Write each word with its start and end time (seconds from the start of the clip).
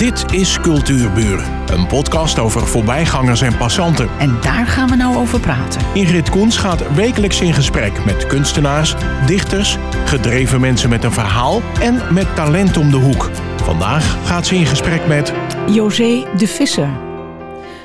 Dit 0.00 0.32
is 0.32 0.60
Cultuurburen, 0.60 1.72
een 1.72 1.86
podcast 1.86 2.38
over 2.38 2.66
voorbijgangers 2.66 3.40
en 3.40 3.56
passanten. 3.56 4.08
En 4.18 4.40
daar 4.40 4.66
gaan 4.66 4.88
we 4.88 4.96
nou 4.96 5.16
over 5.16 5.40
praten. 5.40 5.80
Ingrid 5.94 6.30
Koens 6.30 6.56
gaat 6.56 6.94
wekelijks 6.94 7.40
in 7.40 7.54
gesprek 7.54 8.04
met 8.04 8.26
kunstenaars, 8.26 8.94
dichters, 9.26 9.76
gedreven 10.04 10.60
mensen 10.60 10.88
met 10.90 11.04
een 11.04 11.12
verhaal 11.12 11.62
en 11.80 12.14
met 12.14 12.34
talent 12.34 12.76
om 12.76 12.90
de 12.90 12.96
hoek. 12.96 13.30
Vandaag 13.62 14.26
gaat 14.26 14.46
ze 14.46 14.54
in 14.54 14.66
gesprek 14.66 15.06
met 15.06 15.32
José 15.70 16.26
de 16.36 16.46
Visser. 16.46 16.98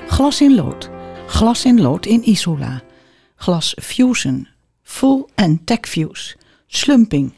Glas 0.07 0.41
in 0.41 0.55
lood. 0.55 0.89
Glas 1.27 1.65
in 1.65 1.81
lood 1.81 2.05
in 2.05 2.29
Isola. 2.29 2.81
Glas 3.35 3.77
Fusion. 3.81 4.47
Full 4.83 5.25
and 5.35 5.65
Tech 5.65 5.79
Fuse. 5.81 6.35
Slumping. 6.67 7.33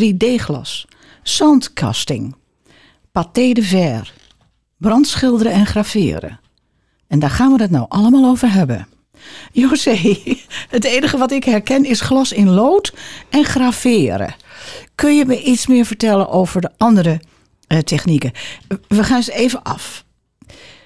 3D-glas. 0.00 0.86
Zandkasting. 1.22 2.34
Paté 3.12 3.52
de 3.52 3.62
verre. 3.62 4.15
Brandschilderen 4.78 5.52
en 5.52 5.66
graveren. 5.66 6.40
En 7.06 7.18
daar 7.18 7.30
gaan 7.30 7.52
we 7.52 7.62
het 7.62 7.70
nou 7.70 7.86
allemaal 7.88 8.30
over 8.30 8.52
hebben. 8.52 8.88
José, 9.52 10.18
het 10.68 10.84
enige 10.84 11.18
wat 11.18 11.30
ik 11.30 11.44
herken 11.44 11.84
is 11.84 12.00
glas 12.00 12.32
in 12.32 12.48
lood 12.48 12.94
en 13.30 13.44
graveren. 13.44 14.34
Kun 14.94 15.16
je 15.16 15.24
me 15.24 15.42
iets 15.42 15.66
meer 15.66 15.84
vertellen 15.84 16.28
over 16.28 16.60
de 16.60 16.70
andere 16.76 17.20
eh, 17.66 17.78
technieken? 17.78 18.32
We 18.88 19.04
gaan 19.04 19.22
ze 19.22 19.32
even 19.32 19.62
af. 19.62 20.04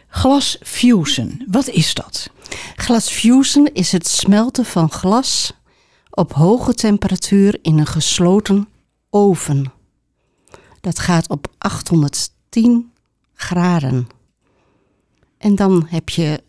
Glas 0.09 0.59
fusion, 0.63 1.45
wat 1.51 1.69
is 1.69 1.95
dat? 1.95 2.31
Glas 2.77 3.09
fusion 3.09 3.67
is 3.73 3.93
het 3.93 4.09
smelten 4.09 4.65
van 4.65 4.91
glas 4.91 5.53
op 6.11 6.33
hoge 6.33 6.75
temperatuur 6.75 7.59
in 7.63 7.79
een 7.79 7.87
gesloten 7.87 8.69
oven. 9.11 9.73
Dat 10.81 10.99
gaat 10.99 11.29
op 11.29 11.47
810 11.59 12.90
graden. 13.41 14.07
En 15.39 15.55
dan 15.55 15.87
heb 15.89 16.09
je 16.09 16.43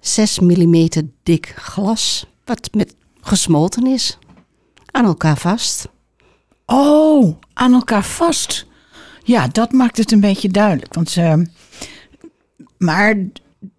6 0.00 0.38
mm 0.40 0.88
dik 1.22 1.54
glas, 1.56 2.26
wat 2.44 2.68
met 2.74 2.94
gesmolten 3.20 3.86
is, 3.86 4.18
aan 4.90 5.04
elkaar 5.04 5.36
vast. 5.36 5.88
Oh, 6.66 7.36
aan 7.52 7.72
elkaar 7.72 8.04
vast. 8.04 8.66
Ja, 9.24 9.48
dat 9.48 9.72
maakt 9.72 9.96
het 9.96 10.12
een 10.12 10.20
beetje 10.20 10.48
duidelijk. 10.48 10.94
Want, 10.94 11.16
uh, 11.16 11.34
maar 12.78 13.16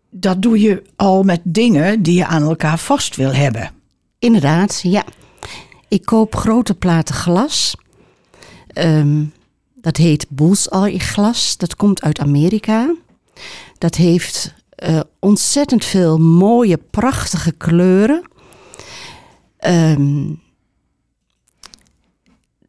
dat 0.10 0.42
doe 0.42 0.60
je 0.60 0.84
al 0.96 1.24
met 1.24 1.42
dingen 1.44 2.04
die 2.04 2.16
je 2.16 2.26
aan 2.26 2.44
elkaar 2.44 2.80
vast 2.80 3.16
wil 3.16 3.34
hebben. 3.34 3.72
Inderdaad, 4.20 4.80
ja. 4.84 5.04
Ik 5.88 6.06
koop 6.06 6.36
grote 6.36 6.74
platen 6.74 7.16
glas. 7.16 7.76
Um, 8.74 9.34
dat 9.88 9.98
heet 9.98 10.26
bullseye 10.30 11.00
glas. 11.00 11.58
Dat 11.58 11.76
komt 11.76 12.02
uit 12.02 12.20
Amerika. 12.20 12.96
Dat 13.78 13.96
heeft 13.96 14.54
uh, 14.90 15.00
ontzettend 15.20 15.86
veel 15.86 16.18
mooie, 16.18 16.78
prachtige 16.78 17.52
kleuren. 17.52 18.30
Um, 19.60 20.42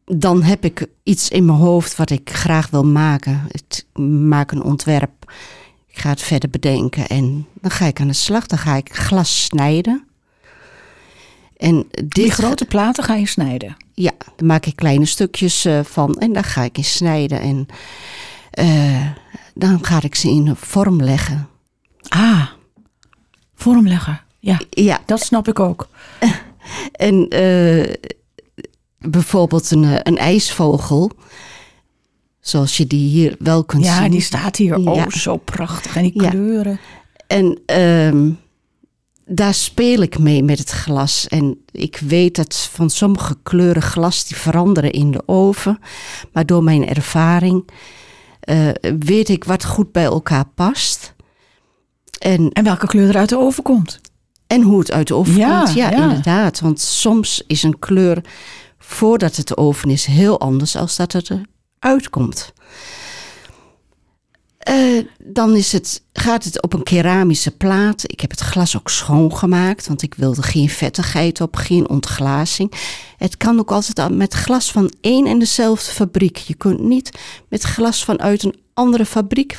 dan 0.05 0.43
heb 0.43 0.63
ik 0.63 0.87
iets 1.03 1.29
in 1.29 1.45
mijn 1.45 1.57
hoofd 1.57 1.95
wat 1.95 2.09
ik 2.09 2.29
graag 2.29 2.69
wil 2.69 2.85
maken. 2.85 3.47
Ik 3.51 4.01
maak 4.03 4.51
een 4.51 4.63
ontwerp. 4.63 5.31
Ik 5.87 5.99
ga 5.99 6.09
het 6.09 6.21
verder 6.21 6.49
bedenken 6.49 7.07
en 7.07 7.47
dan 7.61 7.71
ga 7.71 7.85
ik 7.85 7.99
aan 7.99 8.07
de 8.07 8.13
slag. 8.13 8.45
Dan 8.45 8.57
ga 8.57 8.75
ik 8.75 8.95
glas 8.95 9.43
snijden. 9.43 10.07
En 11.59 11.87
dit 11.91 12.13
Die 12.13 12.31
grote 12.31 12.65
platen 12.65 13.03
ga 13.03 13.15
je 13.15 13.27
snijden? 13.27 13.77
Ja, 13.93 14.11
daar 14.35 14.45
maak 14.45 14.65
ik 14.65 14.75
kleine 14.75 15.05
stukjes 15.05 15.65
uh, 15.65 15.79
van 15.83 16.15
en 16.15 16.33
daar 16.33 16.43
ga 16.43 16.63
ik 16.63 16.77
in 16.77 16.83
snijden. 16.83 17.41
En 17.41 17.67
uh, 18.59 19.07
dan 19.53 19.85
ga 19.85 20.01
ik 20.01 20.15
ze 20.15 20.29
in 20.29 20.55
vorm 20.55 21.03
leggen. 21.03 21.47
Ah, 22.07 22.47
vorm 23.55 23.87
leggen. 23.87 24.21
Ja, 24.39 24.59
ja. 24.69 24.99
dat 25.05 25.21
snap 25.21 25.47
ik 25.47 25.59
ook. 25.59 25.87
en 26.91 27.35
uh, 27.35 27.93
bijvoorbeeld 28.97 29.71
een, 29.71 30.07
een 30.07 30.17
ijsvogel. 30.17 31.11
Zoals 32.39 32.77
je 32.77 32.87
die 32.87 33.09
hier 33.09 33.35
wel 33.39 33.63
kunt 33.63 33.85
ja, 33.85 33.93
zien. 33.93 34.03
Ja, 34.03 34.09
die 34.09 34.21
staat 34.21 34.55
hier. 34.55 34.75
Oh, 34.75 34.95
ja. 34.95 35.09
zo 35.09 35.37
prachtig. 35.37 35.95
En 35.95 36.01
die 36.01 36.29
kleuren. 36.29 36.79
En 37.27 37.59
um, 37.79 38.39
daar 39.29 39.53
speel 39.53 40.01
ik 40.01 40.19
mee 40.19 40.43
met 40.43 40.59
het 40.59 40.69
glas. 40.69 41.27
En 41.27 41.65
ik 41.71 41.97
weet 41.97 42.35
dat 42.35 42.55
van 42.55 42.89
sommige 42.89 43.37
kleuren 43.43 43.81
glas 43.81 44.27
die 44.27 44.37
veranderen 44.37 44.91
in 44.91 45.11
de 45.11 45.23
oven. 45.25 45.79
Maar 46.33 46.45
door 46.45 46.63
mijn 46.63 46.87
ervaring 46.87 47.69
uh, 48.43 48.69
weet 48.99 49.29
ik 49.29 49.43
wat 49.43 49.65
goed 49.65 49.91
bij 49.91 50.03
elkaar 50.03 50.45
past. 50.55 51.13
En, 52.19 52.49
en 52.51 52.63
welke 52.63 52.87
kleur 52.87 53.09
er 53.09 53.17
uit 53.17 53.29
de 53.29 53.37
oven 53.37 53.63
komt. 53.63 53.99
En 54.47 54.61
hoe 54.61 54.79
het 54.79 54.91
uit 54.91 55.07
de 55.07 55.15
oven 55.15 55.35
ja, 55.35 55.57
komt. 55.63 55.73
Ja, 55.73 55.89
ja, 55.89 56.03
inderdaad. 56.03 56.59
Want 56.59 56.79
soms 56.79 57.43
is 57.47 57.63
een 57.63 57.79
kleur 57.79 58.23
voordat 58.77 59.35
het 59.35 59.47
de 59.47 59.57
oven 59.57 59.89
is 59.89 60.05
heel 60.05 60.39
anders 60.39 60.75
als 60.75 60.95
dat 60.95 61.11
het 61.11 61.29
eruit 61.79 62.09
komt. 62.09 62.53
Uh, 64.69 65.05
dan 65.23 65.55
is 65.55 65.71
het, 65.71 66.03
gaat 66.13 66.43
het 66.43 66.61
op 66.61 66.73
een 66.73 66.83
keramische 66.83 67.51
plaat. 67.51 68.03
Ik 68.11 68.19
heb 68.19 68.29
het 68.29 68.39
glas 68.39 68.77
ook 68.77 68.89
schoongemaakt, 68.89 69.87
want 69.87 70.01
ik 70.01 70.13
wilde 70.13 70.41
geen 70.41 70.69
vettigheid 70.69 71.41
op, 71.41 71.55
geen 71.55 71.89
ontglazing. 71.89 72.73
Het 73.17 73.37
kan 73.37 73.59
ook 73.59 73.71
altijd 73.71 74.15
met 74.15 74.33
glas 74.33 74.71
van 74.71 74.93
één 75.01 75.25
en 75.25 75.39
dezelfde 75.39 75.91
fabriek. 75.91 76.37
Je 76.37 76.53
kunt 76.53 76.79
niet 76.79 77.19
met 77.47 77.63
glas 77.63 78.03
vanuit 78.03 78.43
een 78.43 78.55
andere 78.73 79.05
fabriek 79.05 79.57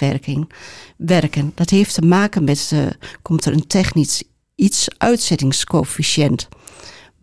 werken. 0.97 1.53
Dat 1.55 1.71
heeft 1.71 1.95
te 1.95 2.03
maken 2.03 2.45
met, 2.45 2.71
uh, 2.75 2.87
komt 3.23 3.45
er 3.45 3.53
een 3.53 3.67
technisch 3.67 4.23
iets 4.55 4.89
uitzettingscoëfficiënt. 4.99 6.49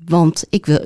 Want 0.05 0.45
ik 0.49 0.65
wil 0.65 0.85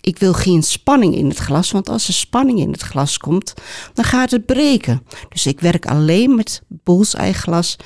ik 0.00 0.18
wil 0.18 0.32
geen 0.32 0.62
spanning 0.62 1.14
in 1.14 1.28
het 1.28 1.38
glas, 1.38 1.70
want 1.70 1.88
als 1.88 2.08
er 2.08 2.14
spanning 2.14 2.58
in 2.58 2.72
het 2.72 2.82
glas 2.82 3.18
komt, 3.18 3.54
dan 3.94 4.04
gaat 4.04 4.30
het 4.30 4.46
breken. 4.46 5.02
Dus 5.28 5.46
ik 5.46 5.60
werk 5.60 5.86
alleen 5.86 6.34
met 6.34 6.62
bullseye 6.68 7.32
glas, 7.32 7.76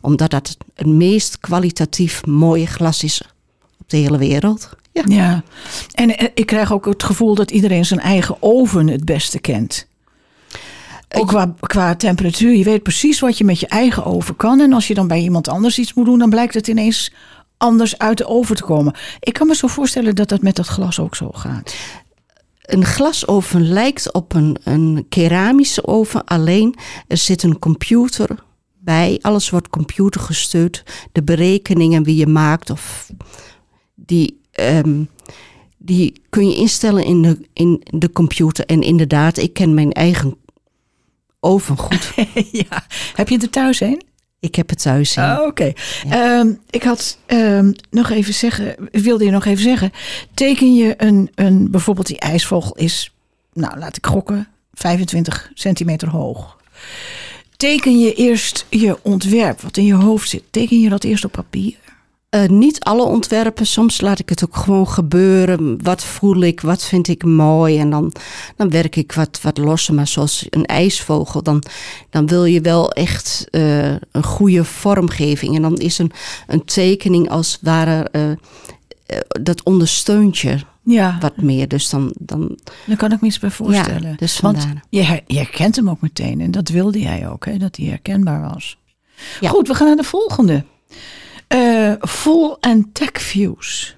omdat 0.00 0.30
dat 0.30 0.56
het 0.74 0.86
meest 0.86 1.38
kwalitatief 1.38 2.26
mooie 2.26 2.66
glas 2.66 3.04
is 3.04 3.22
op 3.78 3.90
de 3.90 3.96
hele 3.96 4.18
wereld. 4.18 4.68
Ja. 4.92 5.02
ja, 5.06 5.42
en 5.94 6.16
eh, 6.16 6.28
ik 6.34 6.46
krijg 6.46 6.72
ook 6.72 6.84
het 6.84 7.02
gevoel 7.02 7.34
dat 7.34 7.50
iedereen 7.50 7.84
zijn 7.84 8.00
eigen 8.00 8.36
oven 8.40 8.86
het 8.86 9.04
beste 9.04 9.38
kent. 9.38 9.88
Ook 11.18 11.26
qua, 11.26 11.54
qua 11.60 11.96
temperatuur. 11.96 12.54
Je 12.54 12.64
weet 12.64 12.82
precies 12.82 13.20
wat 13.20 13.38
je 13.38 13.44
met 13.44 13.60
je 13.60 13.66
eigen 13.66 14.04
oven 14.04 14.36
kan. 14.36 14.60
En 14.60 14.72
als 14.72 14.88
je 14.88 14.94
dan 14.94 15.08
bij 15.08 15.20
iemand 15.20 15.48
anders 15.48 15.78
iets 15.78 15.94
moet 15.94 16.04
doen, 16.04 16.18
dan 16.18 16.30
blijkt 16.30 16.54
het 16.54 16.68
ineens 16.68 17.12
anders 17.60 17.98
uit 17.98 18.18
de 18.18 18.26
oven 18.26 18.56
te 18.56 18.62
komen. 18.62 18.94
Ik 19.20 19.32
kan 19.32 19.46
me 19.46 19.54
zo 19.54 19.66
voorstellen 19.66 20.14
dat 20.14 20.28
dat 20.28 20.42
met 20.42 20.56
dat 20.56 20.66
glas 20.66 20.98
ook 20.98 21.16
zo 21.16 21.30
gaat. 21.32 21.74
Een 22.60 22.84
glasoven 22.84 23.68
lijkt 23.68 24.12
op 24.12 24.34
een, 24.34 24.56
een 24.64 25.06
keramische 25.08 25.86
oven, 25.86 26.24
alleen 26.24 26.74
er 27.08 27.16
zit 27.16 27.42
een 27.42 27.58
computer 27.58 28.44
bij. 28.78 29.18
Alles 29.20 29.50
wordt 29.50 29.68
computergesteund. 29.68 30.82
De 31.12 31.22
berekeningen 31.22 32.02
die 32.02 32.16
je 32.16 32.26
maakt, 32.26 32.70
of 32.70 33.10
die, 33.94 34.40
um, 34.60 35.08
die 35.78 36.22
kun 36.28 36.48
je 36.48 36.56
instellen 36.56 37.04
in 37.04 37.22
de, 37.22 37.48
in 37.52 37.82
de 37.84 38.12
computer. 38.12 38.66
En 38.66 38.82
inderdaad, 38.82 39.38
ik 39.38 39.52
ken 39.52 39.74
mijn 39.74 39.92
eigen 39.92 40.36
oven 41.40 41.76
goed. 41.76 42.12
ja. 42.68 42.86
Heb 43.14 43.28
je 43.28 43.38
er 43.38 43.50
thuis 43.50 43.80
een? 43.80 44.02
Ik 44.40 44.54
heb 44.54 44.68
het 44.68 44.82
thuis. 44.82 45.16
Oh, 45.16 45.36
Oké. 45.46 45.72
Okay. 46.06 46.38
Um, 46.38 46.60
ik 46.70 46.82
had 46.82 47.18
um, 47.26 47.74
nog 47.90 48.10
even 48.10 48.34
zeggen, 48.34 48.74
wilde 48.92 49.24
je 49.24 49.30
nog 49.30 49.44
even 49.44 49.62
zeggen, 49.62 49.92
teken 50.34 50.74
je 50.74 50.94
een, 50.96 51.30
een 51.34 51.70
bijvoorbeeld 51.70 52.06
die 52.06 52.18
ijsvogel 52.18 52.76
is, 52.76 53.12
nou 53.52 53.78
laat 53.78 53.96
ik 53.96 54.06
gokken, 54.06 54.48
25 54.74 55.50
centimeter 55.54 56.08
hoog. 56.08 56.58
Teken 57.56 58.00
je 58.00 58.14
eerst 58.14 58.66
je 58.68 58.98
ontwerp, 59.02 59.60
wat 59.60 59.76
in 59.76 59.84
je 59.84 59.94
hoofd 59.94 60.28
zit, 60.28 60.42
teken 60.50 60.80
je 60.80 60.88
dat 60.88 61.04
eerst 61.04 61.24
op 61.24 61.32
papier? 61.32 61.76
Uh, 62.30 62.46
niet 62.46 62.80
alle 62.80 63.02
ontwerpen. 63.02 63.66
Soms 63.66 64.00
laat 64.00 64.18
ik 64.18 64.28
het 64.28 64.44
ook 64.44 64.56
gewoon 64.56 64.88
gebeuren. 64.88 65.82
Wat 65.82 66.04
voel 66.04 66.40
ik? 66.40 66.60
Wat 66.60 66.84
vind 66.84 67.08
ik 67.08 67.24
mooi? 67.24 67.78
En 67.78 67.90
dan, 67.90 68.12
dan 68.56 68.70
werk 68.70 68.96
ik 68.96 69.12
wat, 69.12 69.40
wat 69.42 69.58
losser. 69.58 69.94
Maar 69.94 70.06
zoals 70.06 70.46
een 70.50 70.64
ijsvogel, 70.64 71.42
dan, 71.42 71.62
dan 72.10 72.26
wil 72.26 72.44
je 72.44 72.60
wel 72.60 72.92
echt 72.92 73.46
uh, 73.50 73.88
een 73.90 74.22
goede 74.22 74.64
vormgeving. 74.64 75.56
En 75.56 75.62
dan 75.62 75.76
is 75.76 75.98
een, 75.98 76.12
een 76.46 76.64
tekening 76.64 77.30
als 77.30 77.52
het 77.52 77.60
ware, 77.62 78.08
uh, 78.12 79.18
dat 79.42 79.62
ondersteunt 79.62 80.38
je 80.38 80.58
ja. 80.82 81.16
wat 81.20 81.36
meer. 81.36 81.68
Dus 81.68 81.90
dan, 81.90 82.14
dan... 82.18 82.58
dan 82.86 82.96
kan 82.96 83.12
ik 83.12 83.20
me 83.20 83.26
iets 83.26 83.38
bij 83.38 83.50
voorstellen. 83.50 84.10
Ja, 84.10 84.16
dus 84.16 84.40
Want 84.40 84.66
je, 84.88 85.22
je 85.26 85.36
herkent 85.36 85.76
hem 85.76 85.90
ook 85.90 86.00
meteen. 86.00 86.40
En 86.40 86.50
dat 86.50 86.68
wilde 86.68 87.00
jij 87.00 87.28
ook, 87.28 87.44
hè? 87.44 87.56
dat 87.56 87.76
hij 87.76 87.86
herkenbaar 87.86 88.40
was. 88.40 88.78
Ja. 89.40 89.48
Goed, 89.48 89.68
we 89.68 89.74
gaan 89.74 89.86
naar 89.86 89.96
de 89.96 90.02
volgende. 90.02 90.64
Uh, 91.54 91.92
full 92.00 92.56
en 92.60 92.92
tech 92.92 93.22
views. 93.22 93.96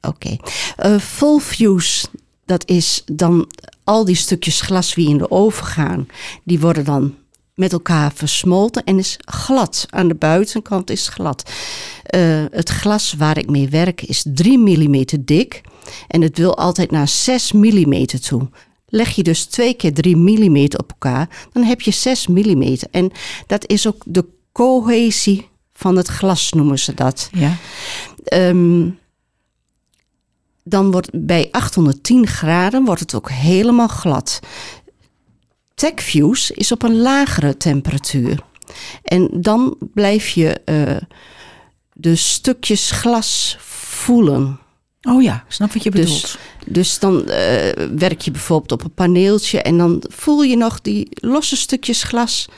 Oké. 0.00 0.38
Okay. 0.76 0.92
Uh, 0.92 1.00
full 1.00 1.40
views, 1.40 2.06
dat 2.44 2.68
is 2.68 3.02
dan 3.06 3.48
al 3.84 4.04
die 4.04 4.14
stukjes 4.14 4.60
glas 4.60 4.94
die 4.94 5.08
in 5.08 5.18
de 5.18 5.30
oven 5.30 5.66
gaan, 5.66 6.08
die 6.44 6.60
worden 6.60 6.84
dan 6.84 7.14
met 7.58 7.72
elkaar 7.72 8.12
versmolten 8.14 8.84
en 8.84 8.98
is 8.98 9.16
glad. 9.24 9.86
Aan 9.90 10.08
de 10.08 10.14
buitenkant 10.14 10.90
is 10.90 11.08
glad. 11.08 11.50
Eh, 12.02 12.44
het 12.50 12.68
glas 12.68 13.12
waar 13.12 13.38
ik 13.38 13.50
mee 13.50 13.68
werk 13.68 14.02
is 14.02 14.24
3 14.34 14.58
mm 14.58 15.04
dik. 15.20 15.60
En 16.08 16.22
het 16.22 16.38
wil 16.38 16.56
altijd 16.56 16.90
naar 16.90 17.08
6 17.08 17.52
mm 17.52 18.06
toe. 18.06 18.48
Leg 18.86 19.10
je 19.10 19.22
dus 19.22 19.44
twee 19.44 19.74
keer 19.74 19.94
3 19.94 20.16
mm 20.16 20.64
op 20.64 20.90
elkaar, 20.90 21.48
dan 21.52 21.62
heb 21.62 21.80
je 21.80 21.90
6 21.90 22.26
mm. 22.26 22.76
En 22.90 23.10
dat 23.46 23.68
is 23.68 23.86
ook 23.86 24.02
de 24.06 24.24
cohesie 24.52 25.48
van 25.78 25.96
het 25.96 26.08
glas, 26.08 26.52
noemen 26.52 26.78
ze 26.78 26.94
dat. 26.94 27.28
Ja. 27.32 27.56
Ehm, 28.24 28.88
dan 30.64 30.90
wordt 30.90 31.10
bij 31.12 31.48
810 31.50 32.26
graden 32.26 32.84
wordt 32.84 33.00
het 33.00 33.14
ook 33.14 33.30
helemaal 33.30 33.88
glad. 33.88 34.40
TechFuse 35.74 36.54
is 36.54 36.72
op 36.72 36.82
een 36.82 36.96
lagere 36.96 37.56
temperatuur. 37.56 38.42
En 39.02 39.28
dan 39.32 39.76
blijf 39.94 40.28
je 40.28 40.60
eh, 40.64 40.96
de 41.92 42.16
stukjes 42.16 42.90
glas 42.90 43.56
voelen. 43.60 44.60
Oh 45.02 45.22
ja, 45.22 45.44
snap 45.48 45.72
wat 45.72 45.82
je 45.82 45.90
bedoelt. 45.90 46.20
Dus, 46.20 46.36
dus 46.66 46.98
dan 46.98 47.28
eh, 47.28 47.86
werk 47.96 48.20
je 48.20 48.30
bijvoorbeeld 48.30 48.72
op 48.72 48.84
een 48.84 48.94
paneeltje 48.94 49.62
en 49.62 49.78
dan 49.78 50.02
voel 50.08 50.42
je 50.42 50.56
nog 50.56 50.80
die 50.80 51.08
losse 51.10 51.56
stukjes 51.56 52.02
glas. 52.02 52.48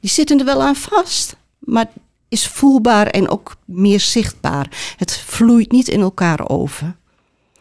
Die 0.00 0.10
zitten 0.10 0.38
er 0.38 0.44
wel 0.44 0.62
aan 0.62 0.76
vast, 0.76 1.36
maar 1.58 1.86
is 2.30 2.46
voelbaar 2.46 3.06
en 3.06 3.28
ook 3.28 3.56
meer 3.64 4.00
zichtbaar. 4.00 4.94
Het 4.96 5.16
vloeit 5.16 5.72
niet 5.72 5.88
in 5.88 6.00
elkaar 6.00 6.48
over. 6.48 6.96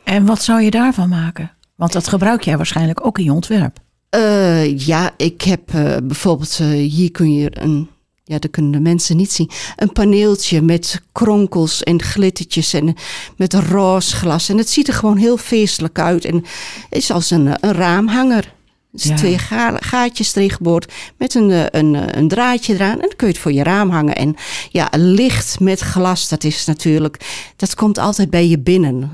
En 0.03 0.25
wat 0.25 0.41
zou 0.41 0.61
je 0.61 0.71
daarvan 0.71 1.09
maken? 1.09 1.51
Want 1.75 1.91
dat 1.91 2.07
gebruik 2.07 2.43
jij 2.43 2.57
waarschijnlijk 2.57 3.05
ook 3.05 3.17
in 3.17 3.23
je 3.23 3.33
ontwerp. 3.33 3.79
Uh, 4.15 4.77
ja, 4.77 5.11
ik 5.17 5.41
heb 5.41 5.73
uh, 5.73 5.97
bijvoorbeeld, 6.03 6.59
uh, 6.61 6.67
hier 6.67 7.11
kun 7.11 7.33
je 7.33 7.49
een, 7.61 7.89
ja, 8.23 8.39
dat 8.39 8.51
kunnen 8.51 8.71
de 8.71 8.79
mensen 8.79 9.17
niet 9.17 9.31
zien, 9.31 9.49
een 9.75 9.91
paneeltje 9.91 10.61
met 10.61 11.01
kronkels 11.11 11.83
en 11.83 12.01
glittertjes 12.01 12.73
en 12.73 12.95
met 13.37 13.53
roze 13.53 14.15
glas. 14.15 14.49
En 14.49 14.57
het 14.57 14.69
ziet 14.69 14.87
er 14.87 14.93
gewoon 14.93 15.17
heel 15.17 15.37
feestelijk 15.37 15.99
uit 15.99 16.25
en 16.25 16.43
is 16.89 17.11
als 17.11 17.31
een, 17.31 17.47
een 17.59 17.73
raamhanger. 17.73 18.53
Dus 18.91 19.03
ja. 19.03 19.15
twee 19.15 19.37
ga 19.37 19.77
gaatjes 19.79 20.35
erin 20.35 20.49
geboord 20.49 20.93
met 21.17 21.35
een, 21.35 21.77
een, 21.77 22.17
een 22.17 22.27
draadje 22.27 22.73
eraan. 22.73 22.93
En 22.93 23.07
dan 23.07 23.15
kun 23.15 23.27
je 23.27 23.33
het 23.33 23.41
voor 23.41 23.53
je 23.53 23.63
raam 23.63 23.89
hangen. 23.89 24.15
En 24.15 24.35
ja, 24.69 24.89
licht 24.91 25.59
met 25.59 25.79
glas, 25.79 26.29
dat 26.29 26.43
is 26.43 26.65
natuurlijk, 26.65 27.51
dat 27.55 27.75
komt 27.75 27.97
altijd 27.97 28.29
bij 28.29 28.47
je 28.47 28.59
binnen. 28.59 29.11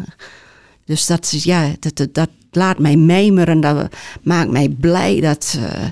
Dus 0.86 1.06
dat, 1.06 1.32
is, 1.32 1.44
ja, 1.44 1.76
dat, 1.80 1.96
dat, 1.96 2.14
dat 2.14 2.30
laat 2.52 2.80
mij 2.80 2.96
mijmeren, 2.96 3.60
dat 3.60 3.96
maakt 4.24 4.50
mij 4.50 4.70
blij. 4.70 5.22
Dat, 5.22 5.58
uh, 5.58 5.88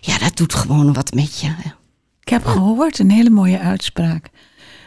ja, 0.00 0.18
dat 0.18 0.36
doet 0.36 0.54
gewoon 0.54 0.92
wat 0.92 1.14
met 1.14 1.40
je. 1.40 1.52
Ik 2.20 2.28
heb 2.28 2.44
gehoord, 2.44 2.98
een 2.98 3.10
hele 3.10 3.30
mooie 3.30 3.58
uitspraak. 3.58 4.30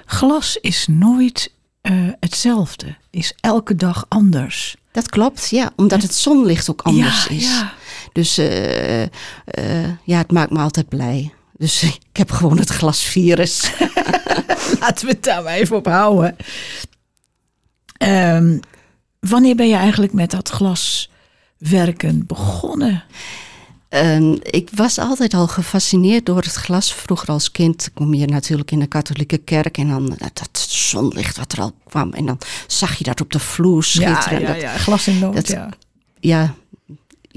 Glas 0.06 0.58
is 0.62 0.86
nooit 0.90 1.52
uh, 1.82 1.94
hetzelfde, 2.20 2.96
is 3.10 3.34
elke 3.40 3.76
dag 3.76 4.06
anders. 4.08 4.76
Dat 4.92 5.10
klopt, 5.10 5.50
ja, 5.50 5.72
omdat 5.76 6.02
het 6.02 6.16
zonlicht 6.16 6.70
ook 6.70 6.82
anders 6.82 7.26
ja, 7.26 7.36
is. 7.36 7.44
Ja. 7.44 7.74
Dus 8.14 8.40
uh, 8.40 9.04
ja, 10.04 10.18
het 10.18 10.32
maakt 10.32 10.52
me 10.52 10.60
altijd 10.60 10.90
blij. 10.90 11.34
Dus 11.58 11.84
ik 12.12 12.18
heb 12.18 12.32
gewoon 12.32 12.58
het 12.58 12.70
glasvirus. 12.70 13.72
Laten 14.80 15.06
we 15.06 15.12
het 15.12 15.24
daar 15.24 15.44
maar 15.44 15.54
even 15.54 15.76
op 15.76 15.86
houden. 15.86 16.36
Um, 18.04 18.60
wanneer 19.20 19.56
ben 19.56 19.68
je 19.68 19.76
eigenlijk 19.76 20.14
met 20.14 20.32
dat 20.32 20.50
glaswerken 20.50 22.26
begonnen? 22.28 23.04
Um, 23.90 24.38
ik 24.42 24.70
was 24.76 24.98
altijd 24.98 25.34
al 25.34 25.48
gefascineerd 25.48 26.26
door 26.26 26.42
het 26.42 26.54
glas. 26.54 26.94
Vroeger 26.94 27.28
als 27.28 27.52
kind 27.52 27.90
kom 27.94 28.14
je 28.14 28.26
natuurlijk 28.26 28.72
in 28.72 28.80
de 28.80 28.88
katholieke 28.88 29.38
kerk 29.38 29.78
en 29.78 29.90
dan 29.90 30.06
dat, 30.06 30.38
dat 30.38 30.60
zonlicht 30.70 31.38
wat 31.38 31.52
er 31.52 31.62
al 31.62 31.74
kwam. 31.88 32.14
En 32.14 32.26
dan 32.26 32.38
zag 32.68 32.98
je 32.98 33.04
dat 33.04 33.22
op 33.22 33.32
de 33.32 33.40
vloer 33.40 33.84
schitteren. 33.84 34.42
Ja, 34.42 34.54
ja, 34.54 34.56
ja. 34.56 34.78
glas 34.78 35.08
in 35.08 35.20
lood, 35.20 35.48
ja. 35.48 35.70
Ja, 36.20 36.56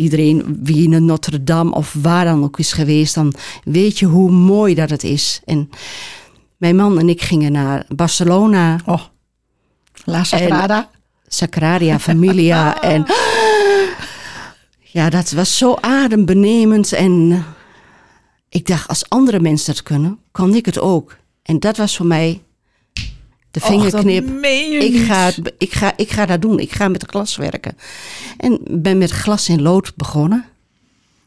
iedereen 0.03 0.59
wie 0.63 0.91
in 0.91 1.05
Notre 1.05 1.45
Dame 1.45 1.71
of 1.75 1.95
waar 2.03 2.25
dan 2.25 2.45
ook 2.45 2.59
is 2.59 2.73
geweest, 2.73 3.15
dan 3.15 3.35
weet 3.65 3.99
je 3.99 4.07
hoe 4.07 4.31
mooi 4.31 4.75
dat 4.75 4.91
het 4.91 5.05
is. 5.05 5.41
En 5.45 5.71
mijn 6.57 6.77
man 6.77 6.99
en 6.99 7.09
ik 7.09 7.23
gingen 7.23 7.53
naar 7.53 7.85
Barcelona. 7.89 8.81
Oh, 8.87 9.01
La 10.05 10.25
Sagrada. 10.25 10.91
Sacraria 11.27 11.99
Familia. 12.09 12.81
en 12.81 13.07
ja, 14.81 15.11
dat 15.11 15.31
was 15.31 15.59
zo 15.59 15.77
adembenemend. 15.81 16.93
En 16.93 17.45
ik 18.49 18.67
dacht, 18.67 18.89
als 18.89 19.09
andere 19.09 19.41
mensen 19.41 19.75
dat 19.75 19.83
kunnen, 19.83 20.19
kan 20.33 20.55
ik 20.55 20.67
het 20.67 20.79
ook. 20.79 21.17
En 21.43 21.59
dat 21.59 21.77
was 21.77 21.97
voor 21.97 22.07
mij 22.07 22.43
de 23.53 23.61
vingerknip. 23.61 24.29
Och, 24.29 24.45
ik, 24.83 25.07
ga, 25.07 25.31
ik, 25.59 25.73
ga, 25.73 25.93
ik 25.97 26.11
ga 26.11 26.27
dat 26.27 26.43
doen. 26.43 26.59
Ik 26.59 26.73
ga 26.73 26.89
met 26.89 27.05
glas 27.07 27.37
werken. 27.37 27.77
En 28.37 28.59
ben 28.71 28.99
met 28.99 29.11
glas 29.11 29.49
in 29.49 29.63
lood 29.63 29.93
begonnen. 29.97 30.45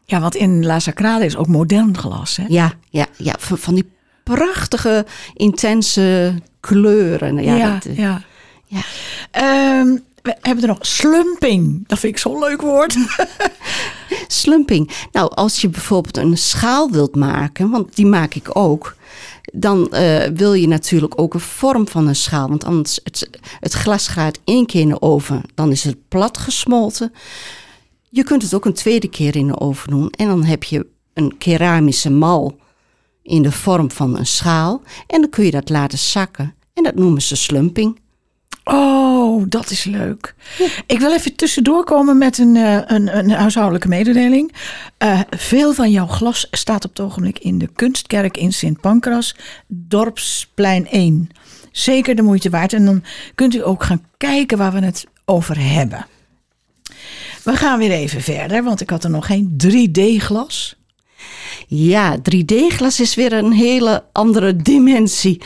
Ja, 0.04 0.20
want 0.20 0.34
in 0.34 0.66
La 0.66 0.78
Sacrada 0.78 1.24
is 1.24 1.36
ook 1.36 1.46
modern 1.46 1.98
glas, 1.98 2.36
hè? 2.36 2.44
Ja, 2.48 2.72
ja, 2.90 3.06
ja 3.16 3.34
van, 3.38 3.58
van 3.58 3.74
die 3.74 3.90
prachtige, 4.22 5.06
intense 5.34 6.34
kleuren. 6.60 7.42
Ja, 7.42 7.54
ja. 7.54 7.72
dat, 7.72 7.96
ja. 7.96 8.22
ja. 8.66 8.82
Um, 9.80 10.04
we 10.22 10.36
hebben 10.40 10.62
er 10.62 10.68
nog 10.68 10.86
slumping. 10.86 11.88
Dat 11.88 11.98
vind 11.98 12.12
ik 12.12 12.18
zo'n 12.18 12.38
leuk 12.38 12.60
woord. 12.60 12.96
slumping. 14.42 14.90
Nou, 15.12 15.34
als 15.34 15.60
je 15.60 15.68
bijvoorbeeld 15.68 16.16
een 16.16 16.38
schaal 16.38 16.90
wilt 16.90 17.14
maken, 17.14 17.70
want 17.70 17.96
die 17.96 18.06
maak 18.06 18.34
ik 18.34 18.48
ook. 18.52 18.96
Dan 19.52 19.88
uh, 19.92 20.24
wil 20.24 20.52
je 20.52 20.68
natuurlijk 20.68 21.20
ook 21.20 21.34
een 21.34 21.40
vorm 21.40 21.88
van 21.88 22.06
een 22.06 22.16
schaal. 22.16 22.48
Want 22.48 22.64
anders, 22.64 23.00
het, 23.04 23.30
het 23.60 23.72
glas 23.72 24.08
gaat 24.08 24.40
één 24.44 24.66
keer 24.66 24.80
in 24.80 24.88
de 24.88 25.02
oven. 25.02 25.42
Dan 25.54 25.70
is 25.70 25.84
het 25.84 26.08
plat 26.08 26.38
gesmolten. 26.38 27.12
Je 28.10 28.24
kunt 28.24 28.42
het 28.42 28.54
ook 28.54 28.64
een 28.64 28.72
tweede 28.72 29.08
keer 29.08 29.36
in 29.36 29.46
de 29.46 29.60
oven 29.60 29.90
doen. 29.90 30.10
En 30.10 30.26
dan 30.26 30.44
heb 30.44 30.64
je 30.64 30.86
een 31.14 31.38
keramische 31.38 32.10
mal 32.10 32.56
in 33.22 33.42
de 33.42 33.52
vorm 33.52 33.90
van 33.90 34.18
een 34.18 34.26
schaal. 34.26 34.82
En 35.06 35.20
dan 35.20 35.30
kun 35.30 35.44
je 35.44 35.50
dat 35.50 35.68
laten 35.68 35.98
zakken. 35.98 36.54
En 36.74 36.82
dat 36.82 36.94
noemen 36.94 37.22
ze 37.22 37.36
slumping. 37.36 38.00
Oh, 38.68 39.44
dat 39.48 39.70
is 39.70 39.84
leuk. 39.84 40.34
Ja. 40.58 40.66
Ik 40.86 40.98
wil 40.98 41.12
even 41.12 41.34
tussendoor 41.34 41.84
komen 41.84 42.18
met 42.18 42.38
een, 42.38 42.54
uh, 42.54 42.80
een, 42.86 43.18
een 43.18 43.30
huishoudelijke 43.30 43.88
mededeling. 43.88 44.52
Uh, 45.04 45.20
veel 45.30 45.72
van 45.72 45.90
jouw 45.90 46.06
glas 46.06 46.48
staat 46.50 46.84
op 46.84 46.90
het 46.90 47.00
ogenblik 47.00 47.38
in 47.38 47.58
de 47.58 47.68
Kunstkerk 47.74 48.36
in 48.36 48.52
Sint 48.52 48.80
Pancras, 48.80 49.36
Dorpsplein 49.66 50.88
1. 50.88 51.28
Zeker 51.72 52.14
de 52.14 52.22
moeite 52.22 52.50
waard. 52.50 52.72
En 52.72 52.84
dan 52.84 53.02
kunt 53.34 53.54
u 53.54 53.64
ook 53.64 53.84
gaan 53.84 54.04
kijken 54.16 54.58
waar 54.58 54.72
we 54.72 54.84
het 54.84 55.06
over 55.24 55.72
hebben. 55.72 56.06
We 57.42 57.56
gaan 57.56 57.78
weer 57.78 57.90
even 57.90 58.20
verder, 58.20 58.62
want 58.62 58.80
ik 58.80 58.90
had 58.90 59.04
er 59.04 59.10
nog 59.10 59.26
geen 59.26 59.56
3D-glas. 59.66 60.75
Ja, 61.66 62.18
3D-glas 62.18 63.00
is 63.00 63.14
weer 63.14 63.32
een 63.32 63.52
hele 63.52 64.04
andere 64.12 64.56
dimensie. 64.56 65.40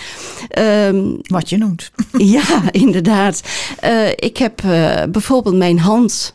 Um, 0.59 1.19
Wat 1.23 1.49
je 1.49 1.57
noemt. 1.57 1.91
ja, 2.37 2.73
inderdaad. 2.73 3.43
Uh, 3.85 4.09
ik 4.09 4.37
heb 4.37 4.63
uh, 4.63 5.03
bijvoorbeeld 5.11 5.57
mijn 5.57 5.79
hand 5.79 6.35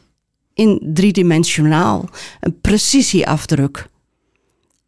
in 0.54 0.80
driedimensionaal, 0.94 2.10
een 2.40 2.60
precisieafdruk. 2.62 3.88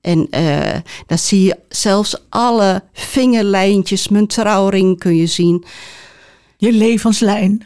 En 0.02 0.28
uh, 0.32 0.76
daar 1.08 1.18
zie 1.18 1.44
je 1.44 1.58
zelfs 1.70 2.16
alle 2.30 2.84
vingerlijntjes, 2.94 4.08
mijn 4.08 4.28
trouwring 4.28 5.00
kun 5.00 5.16
je 5.16 5.26
zien. 5.26 5.66
Je 6.58 6.72
levenslijn. 6.72 7.64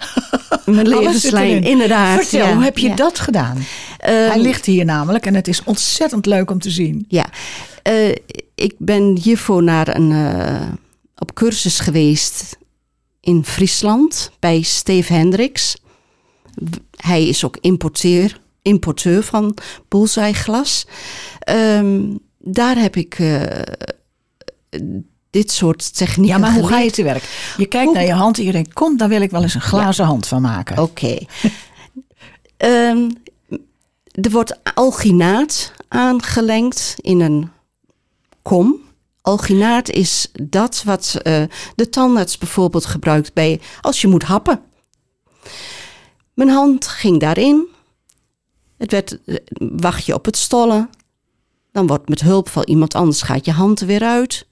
Mijn 0.66 0.88
levenslijn, 0.98 1.64
inderdaad. 1.64 2.22
Vertel, 2.22 2.48
ja, 2.48 2.54
hoe 2.54 2.64
heb 2.64 2.78
je 2.78 2.88
ja. 2.88 2.96
dat 2.96 3.20
gedaan? 3.20 3.58
Um, 3.58 3.64
Hij 4.04 4.40
ligt 4.40 4.66
hier 4.66 4.86
namelijk 4.86 5.26
en 5.26 5.36
het 5.36 5.48
is 5.48 5.64
ontzettend 5.64 6.26
leuk 6.26 6.52
om 6.52 6.60
te 6.60 6.70
zien. 6.70 7.06
Ja, 7.08 7.30
uh, 7.90 8.16
ik 8.56 8.76
ben 8.78 9.18
hiervoor 9.18 9.64
naar 9.64 9.96
een, 9.96 10.12
uh, 10.12 10.70
op 11.18 11.34
cursus 11.34 11.80
geweest 11.80 12.58
in 13.20 13.46
Friesland 13.46 14.32
bij 14.40 14.62
Steve 14.62 15.14
Hendricks. 15.14 15.76
Hij 16.96 17.28
is 17.28 17.46
ook 17.46 17.58
importeur, 17.62 18.40
importeur 18.62 19.24
van 19.24 19.58
Bullseye 19.88 20.34
glas. 20.34 20.88
Um, 21.50 22.20
daar 22.38 22.78
heb 22.78 22.96
ik 22.96 23.20
uh, 23.20 23.42
dit 25.32 25.52
soort 25.52 25.96
technieken 25.98 26.36
Ja, 26.36 26.42
maar 26.42 26.54
hoe 26.54 26.68
ga 26.68 26.80
je 26.80 26.92
te 26.92 27.04
werk? 27.04 27.54
Je 27.58 27.66
kijkt 27.66 27.86
hoe? 27.86 27.96
naar 27.96 28.06
je 28.06 28.14
hand 28.14 28.38
en 28.38 28.44
je 28.44 28.52
denkt, 28.52 28.74
kom, 28.74 28.98
daar 28.98 29.10
wil 29.10 29.22
ik 29.22 29.32
wel 29.32 29.42
eens 29.42 29.54
een 29.54 29.62
glazen 29.62 30.04
ja. 30.04 30.10
hand 30.10 30.28
van 30.28 30.42
maken. 30.42 30.78
Oké. 30.78 30.92
Okay. 30.92 31.28
um, 32.90 33.12
er 34.12 34.32
wordt 34.32 34.60
alginaat 34.74 35.74
aangelengd 35.88 36.96
in 36.98 37.20
een 37.20 37.50
kom. 38.42 38.76
Alginaat 39.22 39.90
is 39.90 40.32
dat 40.42 40.84
wat 40.84 41.16
uh, 41.24 41.44
de 41.76 41.90
tandarts 41.90 42.38
bijvoorbeeld 42.38 42.86
gebruikt 42.86 43.34
bij 43.34 43.62
als 43.82 44.02
je 44.02 44.08
moet 44.08 44.24
happen. 44.24 44.62
Mijn 46.34 46.50
hand 46.50 46.88
ging 46.88 47.20
daarin. 47.20 47.68
Het 48.78 48.92
werd 48.92 49.20
uh, 49.26 49.38
wachtje 49.58 50.14
op 50.14 50.26
het 50.26 50.38
stollen. 50.38 50.90
Dan 51.72 51.88
wordt 51.88 52.10
met 52.10 52.22
hulp 52.22 52.50
van 52.50 52.64
iemand 52.64 52.96
anders 52.96 53.22
gaat 53.22 53.46
je 53.46 53.52
hand 53.52 53.80
er 53.80 53.88
weer 53.88 54.04
uit. 54.04 54.48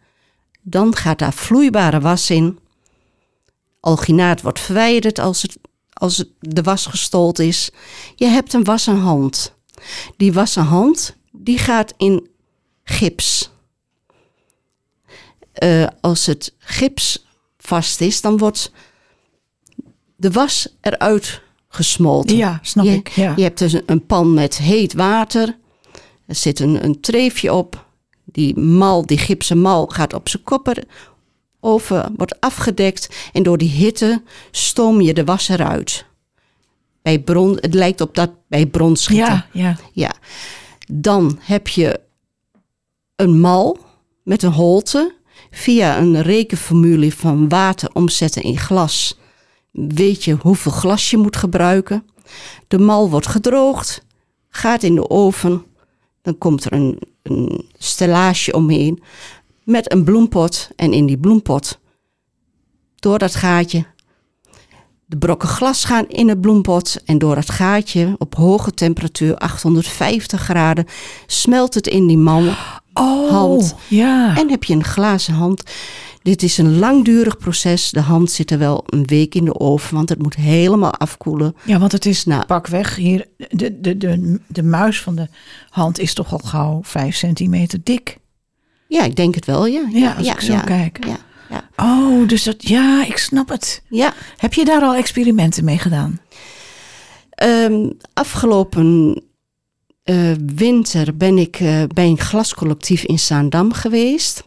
Dan 0.61 0.95
gaat 0.95 1.19
daar 1.19 1.33
vloeibare 1.33 1.99
was 1.99 2.29
in. 2.29 2.59
Alginaat 3.79 4.41
wordt 4.41 4.59
verwijderd 4.59 5.19
als, 5.19 5.41
het, 5.41 5.57
als 5.93 6.17
het 6.17 6.29
de 6.39 6.61
was 6.61 6.85
gestold 6.85 7.39
is. 7.39 7.71
Je 8.15 8.25
hebt 8.25 8.53
een 8.53 8.63
wassen 8.63 8.97
hand. 8.99 9.53
Die 10.17 10.33
wassen 10.33 10.63
hand 10.63 11.15
die 11.31 11.57
gaat 11.57 11.93
in 11.97 12.27
gips. 12.83 13.49
Eh, 15.53 15.87
als 16.01 16.25
het 16.25 16.53
gips 16.57 17.25
vast 17.57 18.01
is, 18.01 18.21
dan 18.21 18.37
wordt 18.37 18.71
de 20.15 20.31
was 20.31 20.75
eruit 20.81 21.41
gesmolten. 21.69 22.35
Ja, 22.37 22.59
snap 22.61 22.85
je, 22.85 22.91
ik. 22.91 23.07
Ja. 23.09 23.33
je 23.35 23.43
hebt 23.43 23.59
dus 23.59 23.73
een- 23.73 23.83
een 23.85 24.05
pan 24.05 24.33
met 24.33 24.57
heet 24.57 24.93
water. 24.93 25.57
Er 26.25 26.35
zit 26.35 26.59
een, 26.59 26.83
een 26.83 27.01
treefje 27.01 27.53
op. 27.53 27.87
Die 28.31 28.59
mal, 28.59 29.05
die 29.05 29.17
gipsen 29.17 29.61
mal, 29.61 29.85
gaat 29.87 30.13
op 30.13 30.29
zijn 30.29 30.43
kopper 30.43 30.83
over, 31.59 32.09
wordt 32.15 32.39
afgedekt. 32.39 33.29
En 33.33 33.43
door 33.43 33.57
die 33.57 33.69
hitte 33.69 34.23
stoom 34.51 35.01
je 35.01 35.13
de 35.13 35.23
was 35.23 35.49
eruit. 35.49 36.05
Bij 37.01 37.19
bron, 37.19 37.57
het 37.61 37.73
lijkt 37.73 38.01
op 38.01 38.15
dat 38.15 38.31
bij 38.47 38.65
bronschieten. 38.65 39.25
ja, 39.25 39.47
ja. 39.51 39.77
Ja. 39.93 40.13
Dan 40.91 41.39
heb 41.41 41.67
je 41.67 41.99
een 43.15 43.39
mal 43.39 43.77
met 44.23 44.43
een 44.43 44.51
holte. 44.51 45.17
Via 45.51 45.97
een 45.97 46.21
rekenformule 46.21 47.11
van 47.11 47.49
water 47.49 47.89
omzetten 47.93 48.41
in 48.41 48.57
glas. 48.57 49.17
Weet 49.71 50.23
je 50.23 50.37
hoeveel 50.41 50.71
glas 50.71 51.09
je 51.09 51.17
moet 51.17 51.35
gebruiken. 51.35 52.05
De 52.67 52.77
mal 52.79 53.09
wordt 53.09 53.27
gedroogd, 53.27 54.03
gaat 54.49 54.83
in 54.83 54.95
de 54.95 55.09
oven. 55.09 55.65
Dan 56.21 56.37
komt 56.37 56.65
er 56.65 56.73
een, 56.73 56.99
een 57.29 57.69
stellage 57.77 58.53
omheen 58.53 59.01
met 59.63 59.91
een 59.91 60.03
bloempot. 60.03 60.69
En 60.75 60.93
in 60.93 61.05
die 61.05 61.17
bloempot, 61.17 61.79
door 62.95 63.19
dat 63.19 63.35
gaatje, 63.35 63.85
de 65.05 65.17
brokken 65.17 65.49
glas 65.49 65.83
gaan 65.83 66.07
in 66.07 66.29
het 66.29 66.41
bloempot 66.41 67.01
en 67.05 67.17
door 67.17 67.35
het 67.35 67.49
gaatje 67.49 68.15
op 68.17 68.35
hoge 68.35 68.71
temperatuur, 68.73 69.35
850 69.37 70.41
graden, 70.41 70.85
smelt 71.27 71.73
het 71.73 71.87
in 71.87 72.07
die 72.07 72.17
mal. 72.17 72.53
Oh, 72.93 73.29
Hand. 73.29 73.75
ja. 73.87 74.37
En 74.37 74.49
heb 74.49 74.63
je 74.63 74.73
een 74.73 74.83
glazen 74.83 75.33
hand. 75.33 75.63
Dit 76.29 76.43
is 76.43 76.57
een 76.57 76.79
langdurig 76.79 77.37
proces. 77.37 77.91
De 77.91 77.99
hand 78.01 78.31
zit 78.31 78.51
er 78.51 78.57
wel 78.57 78.83
een 78.85 79.05
week 79.05 79.35
in 79.35 79.45
de 79.45 79.59
oven, 79.59 79.95
want 79.95 80.09
het 80.09 80.21
moet 80.21 80.35
helemaal 80.35 80.93
afkoelen. 80.93 81.55
Ja, 81.65 81.79
want 81.79 81.91
het 81.91 82.05
is 82.05 82.25
Nou. 82.25 82.45
pak 82.45 82.67
weg 82.67 82.95
hier. 82.95 83.25
De, 83.37 83.79
de, 83.79 83.97
de, 83.97 84.39
de 84.47 84.63
muis 84.63 85.01
van 85.01 85.15
de 85.15 85.27
hand 85.69 85.99
is 85.99 86.13
toch 86.13 86.31
al 86.31 86.37
gauw 86.37 86.79
vijf 86.83 87.15
centimeter 87.15 87.79
dik. 87.83 88.17
Ja, 88.87 89.03
ik 89.03 89.15
denk 89.15 89.35
het 89.35 89.45
wel, 89.45 89.65
ja. 89.65 89.87
Ja, 89.91 90.13
als 90.13 90.27
ik 90.27 90.39
zo 90.39 90.53
ja, 90.53 90.59
kijk. 90.61 91.05
Ja, 91.05 91.17
ja, 91.49 91.69
Oh, 91.75 92.27
dus 92.27 92.43
dat, 92.43 92.67
ja, 92.67 93.05
ik 93.05 93.17
snap 93.17 93.49
het. 93.49 93.81
ja. 93.89 94.13
Heb 94.37 94.53
je 94.53 94.65
daar 94.65 94.81
al 94.81 94.95
experimenten 94.95 95.63
mee 95.63 95.77
gedaan? 95.77 96.19
Ehm, 97.29 97.89
afgelopen 98.13 99.21
eh, 100.03 100.31
winter 100.55 101.17
ben 101.17 101.37
ik 101.37 101.55
eh, 101.59 101.83
bij 101.93 102.07
een 102.07 102.19
glascollectief 102.19 103.03
in 103.03 103.19
Zaandam 103.19 103.73
geweest. 103.73 104.43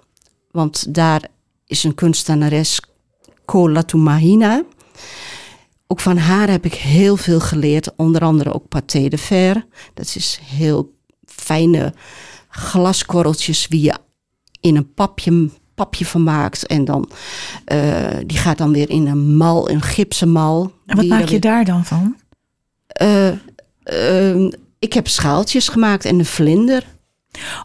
Want 0.50 0.94
daar 0.94 1.30
is 1.72 1.84
een 1.84 1.94
kunstenares, 1.94 2.80
Cola 3.44 3.82
Tumahina. 3.82 4.62
Ook 5.86 6.00
van 6.00 6.16
haar 6.16 6.50
heb 6.50 6.64
ik 6.64 6.74
heel 6.74 7.16
veel 7.16 7.40
geleerd. 7.40 7.96
Onder 7.96 8.22
andere 8.22 8.52
ook 8.52 8.68
paté 8.68 9.08
de 9.08 9.18
fer. 9.18 9.66
Dat 9.94 10.12
is 10.16 10.38
heel 10.44 10.94
fijne 11.24 11.94
glaskorreltjes 12.48 13.68
wie 13.68 13.80
je 13.82 13.94
in 14.60 14.76
een 14.76 14.94
papje, 14.94 15.50
papje 15.74 16.06
van 16.06 16.22
maakt. 16.22 16.66
En 16.66 16.84
dan, 16.84 17.10
eh, 17.64 18.16
die 18.26 18.38
gaat 18.38 18.58
dan 18.58 18.72
weer 18.72 18.90
in 18.90 19.06
een 19.06 19.36
mal, 19.36 19.70
een 19.70 19.82
gipsen 19.82 20.30
mal. 20.30 20.62
En 20.86 20.94
wat 20.96 21.00
die 21.04 21.08
maak 21.08 21.20
je 21.22 21.26
weer- 21.30 21.40
daar 21.40 21.64
dan 21.64 21.84
van? 21.84 22.16
eh, 22.86 23.28
ehm, 23.82 24.50
ik 24.78 24.92
heb 24.92 25.08
schaaltjes 25.08 25.68
gemaakt 25.68 26.04
en 26.04 26.18
een 26.18 26.24
vlinder. 26.26 26.84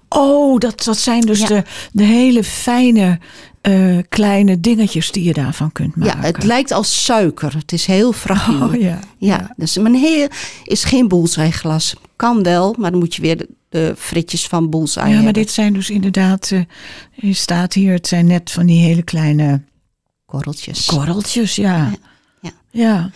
Oh, 0.10 0.58
dat, 0.60 0.84
dat 0.84 0.98
zijn 0.98 1.22
dus 1.22 1.40
Ja. 1.40 1.48
de, 1.48 1.64
de 1.92 2.04
hele 2.04 2.44
fijne 2.44 3.20
eh, 3.62 3.98
kleine 4.10 4.60
dingetjes 4.60 5.12
die 5.12 5.24
je 5.24 5.34
daarvan 5.34 5.72
kunt 5.72 5.96
maken. 5.96 6.22
Ja, 6.22 6.26
het 6.28 6.44
lijkt 6.44 6.72
als 6.72 7.04
suiker. 7.06 7.54
Het 7.54 7.72
is 7.72 7.86
heel 7.86 8.14
fragiel. 8.14 8.68
Oh 8.68 8.76
ja. 8.82 9.00
ja. 9.18 9.54
dus 9.58 9.78
mijn 9.78 9.96
heel 9.96 10.28
is 10.64 10.84
geen 10.84 11.08
boelzijglas. 11.08 11.96
Kan 12.16 12.44
wel, 12.44 12.76
maar 12.78 12.92
dan 12.92 13.00
moet 13.00 13.16
je 13.16 13.22
weer 13.22 13.38
de, 13.38 13.50
de 13.70 13.94
fritjes 13.98 14.48
van 14.48 14.70
boelzij 14.70 15.04
Ja, 15.04 15.08
maar 15.08 15.16
hebben. 15.24 15.34
dit 15.44 15.52
zijn 15.52 15.74
dus 15.74 15.90
inderdaad, 15.90 16.52
eh 16.52 16.60
er 17.30 17.36
staat 17.36 17.74
hier, 17.74 17.94
het 17.94 18.08
zijn 18.08 18.26
net 18.26 18.52
van 18.52 18.66
die 18.66 18.80
hele 18.86 19.02
kleine 19.04 19.62
Korreltjes. 20.26 20.86
korreltjes, 20.86 21.56
ja. 21.56 21.92
Ja. 22.42 22.52
Ja, 22.72 23.12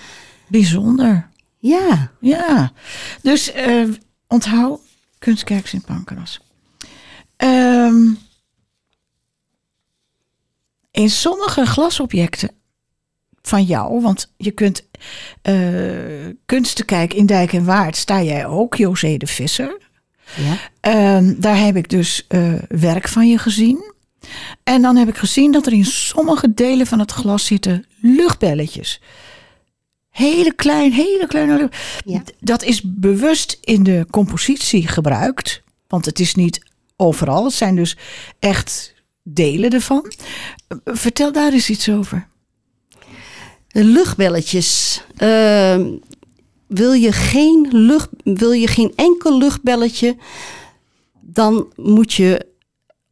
bijzonder. 0.47 1.29
ja, 1.59 2.11
Ja, 2.19 2.71
dus 3.21 3.51
eh, 3.51 3.83
onthoud 4.27 4.79
Kunstkerk 5.19 5.67
Sint 5.67 5.85
Pancras. 5.85 6.39
Ehm, 7.37 7.95
in 10.91 11.09
sommige 11.09 11.65
glasobjecten 11.65 12.51
van 13.41 13.63
jou, 13.63 14.01
want 14.01 14.33
je 14.37 14.51
kunt 14.51 14.89
eh 15.41 15.53
kunsten 16.45 16.85
kijken 16.85 17.17
in 17.17 17.25
Dijk 17.25 17.53
en 17.53 17.65
Waard, 17.65 17.95
sta 17.95 18.21
jij 18.21 18.45
ook, 18.45 18.75
José 18.75 19.17
de 19.17 19.27
Visser. 19.27 19.77
ja. 20.35 20.57
Ehm, 20.79 21.33
daar 21.37 21.57
heb 21.57 21.75
ik 21.75 21.89
dus 21.89 22.25
eh, 22.27 22.53
werk 22.67 23.07
van 23.07 23.29
je 23.29 23.37
gezien. 23.37 23.93
En 24.63 24.81
dan 24.81 24.95
heb 24.95 25.07
ik 25.07 25.17
gezien 25.17 25.51
dat 25.51 25.65
er 25.65 25.73
in 25.73 25.85
sommige 25.85 26.53
delen 26.53 26.87
van 26.87 26.99
het 26.99 27.11
glas 27.11 27.45
zitten 27.45 27.85
luchtbelletjes. 28.01 29.01
Hele 30.09 30.53
klein, 30.55 30.91
hele 30.91 31.27
kleine. 31.27 31.69
Ja. 32.05 32.23
Dat 32.39 32.63
is 32.63 32.81
bewust 32.85 33.57
in 33.61 33.83
de 33.83 34.05
compositie 34.09 34.87
gebruikt. 34.87 35.61
Want 35.87 36.05
het 36.05 36.19
is 36.19 36.35
niet 36.35 36.65
overal. 36.95 37.43
Het 37.43 37.53
zijn 37.53 37.75
dus 37.75 37.97
echt 38.39 38.93
delen 39.23 39.69
ervan. 39.69 40.11
Eh, 40.67 40.77
Vertel 40.85 41.31
daar 41.31 41.51
eens 41.53 41.69
iets 41.69 41.89
over. 41.89 42.27
De 43.67 43.83
luchtbelletjes. 43.83 45.01
Ehm, 45.17 45.91
wil, 46.67 46.91
je 46.93 47.11
geen 47.11 47.67
lucht, 47.71 48.09
wil 48.23 48.51
je 48.51 48.67
geen 48.67 48.93
enkel 48.95 49.37
luchtbelletje, 49.37 50.17
dan 51.19 51.73
moet 51.75 52.13
je 52.13 52.47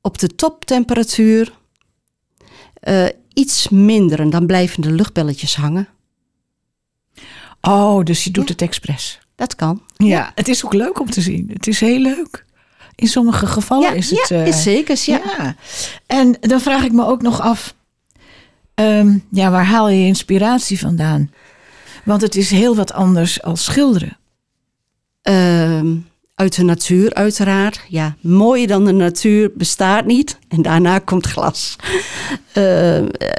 op 0.01 0.17
de 0.17 0.35
toptemperatuur 0.35 1.57
eh, 2.73 3.05
iets 3.33 3.69
minderen. 3.69 4.29
Dan 4.29 4.45
blijven 4.45 4.81
de 4.81 4.91
luchtbelletjes 4.91 5.55
hangen. 5.55 5.87
Oh, 7.61 8.03
dus 8.03 8.23
je 8.23 8.31
doet 8.31 8.45
Ja. 8.47 8.51
het 8.51 8.61
expres. 8.61 9.19
Dat 9.35 9.55
kan. 9.55 9.81
Ja, 9.97 10.31
het 10.35 10.47
is 10.47 10.65
ook 10.65 10.73
leuk 10.73 10.99
om 10.99 11.09
te 11.09 11.21
zien. 11.21 11.49
Het 11.53 11.67
is 11.67 11.79
heel 11.79 11.99
leuk. 11.99 12.45
In 12.99 13.07
sommige 13.07 13.47
gevallen 13.47 13.89
ja, 13.89 13.95
is 13.95 14.09
het. 14.09 14.27
ja, 14.27 14.35
eh, 14.35 14.47
is 14.47 14.63
zeker. 14.63 14.97
Ja. 15.05 15.21
Ja. 15.37 15.55
En 16.05 16.37
dan 16.39 16.59
vraag 16.61 16.83
ik 16.83 16.91
me 16.91 17.05
ook 17.05 17.21
nog 17.21 17.41
af, 17.41 17.75
ehm, 18.73 19.17
ja, 19.31 19.51
waar 19.51 19.65
haal 19.65 19.89
je 19.89 20.05
inspiratie 20.05 20.79
vandaan? 20.79 21.31
Want 22.03 22.21
het 22.21 22.35
is 22.35 22.51
heel 22.51 22.75
wat 22.75 22.93
anders 22.93 23.41
als 23.43 23.63
schilderen. 23.63 24.17
Ehm, 25.21 25.95
uit 26.35 26.55
de 26.55 26.63
natuur, 26.63 27.13
uiteraard. 27.13 27.81
Ja, 27.87 28.15
mooier 28.21 28.67
dan 28.67 28.85
de 28.85 28.91
natuur 28.91 29.51
bestaat 29.55 30.05
niet. 30.05 30.37
En 30.47 30.61
daarna 30.61 30.99
komt 30.99 31.25
glas. 31.27 31.75
Ehm, 32.53 33.07
eh, 33.07 33.29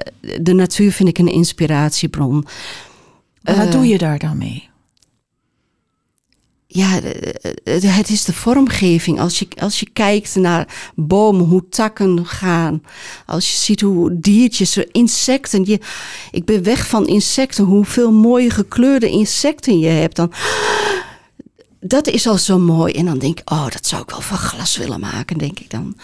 de 0.40 0.52
natuur 0.52 0.92
vind 0.92 1.08
ik 1.08 1.18
een 1.18 1.32
inspiratiebron. 1.32 2.46
Maar 3.42 3.56
wat 3.56 3.66
Eh, 3.66 3.72
doe 3.72 3.86
je 3.88 3.98
daar 3.98 4.18
dan 4.18 4.38
mee? 4.38 4.68
Ja, 6.72 7.00
eh, 7.00 7.84
eh, 7.84 7.96
het 7.96 8.08
is 8.08 8.24
de 8.24 8.32
vormgeving. 8.32 9.20
Als 9.20 9.38
je, 9.38 9.48
als 9.58 9.80
je 9.80 9.90
kijkt 9.92 10.34
naar 10.34 10.92
bomen, 10.94 11.46
hoe 11.46 11.68
takken 11.68 12.26
gaan. 12.26 12.82
Als 13.26 13.50
je 13.50 13.56
ziet 13.56 13.80
hoe 13.80 14.20
diertjes, 14.20 14.76
insecten. 14.76 15.64
Je, 15.64 15.80
ik 16.30 16.44
ben 16.44 16.62
weg 16.62 16.86
van 16.86 17.06
insecten. 17.06 17.64
Hoeveel 17.64 18.12
mooie 18.12 18.50
gekleurde 18.50 19.10
insecten 19.10 19.78
je 19.78 19.88
hebt. 19.88 20.16
Dan, 20.16 20.32
dat 21.80 22.06
is 22.06 22.26
al 22.26 22.38
zo 22.38 22.58
mooi. 22.58 22.92
En 22.92 23.04
dan 23.04 23.18
denk 23.18 23.40
ik, 23.40 23.50
oh, 23.50 23.68
dat 23.68 23.86
zou 23.86 24.02
ik 24.02 24.10
wel 24.10 24.20
van 24.20 24.38
glas 24.38 24.76
willen 24.76 25.00
maken, 25.00 25.38
denk 25.38 25.58
ik 25.58 25.70
dan. 25.70 25.96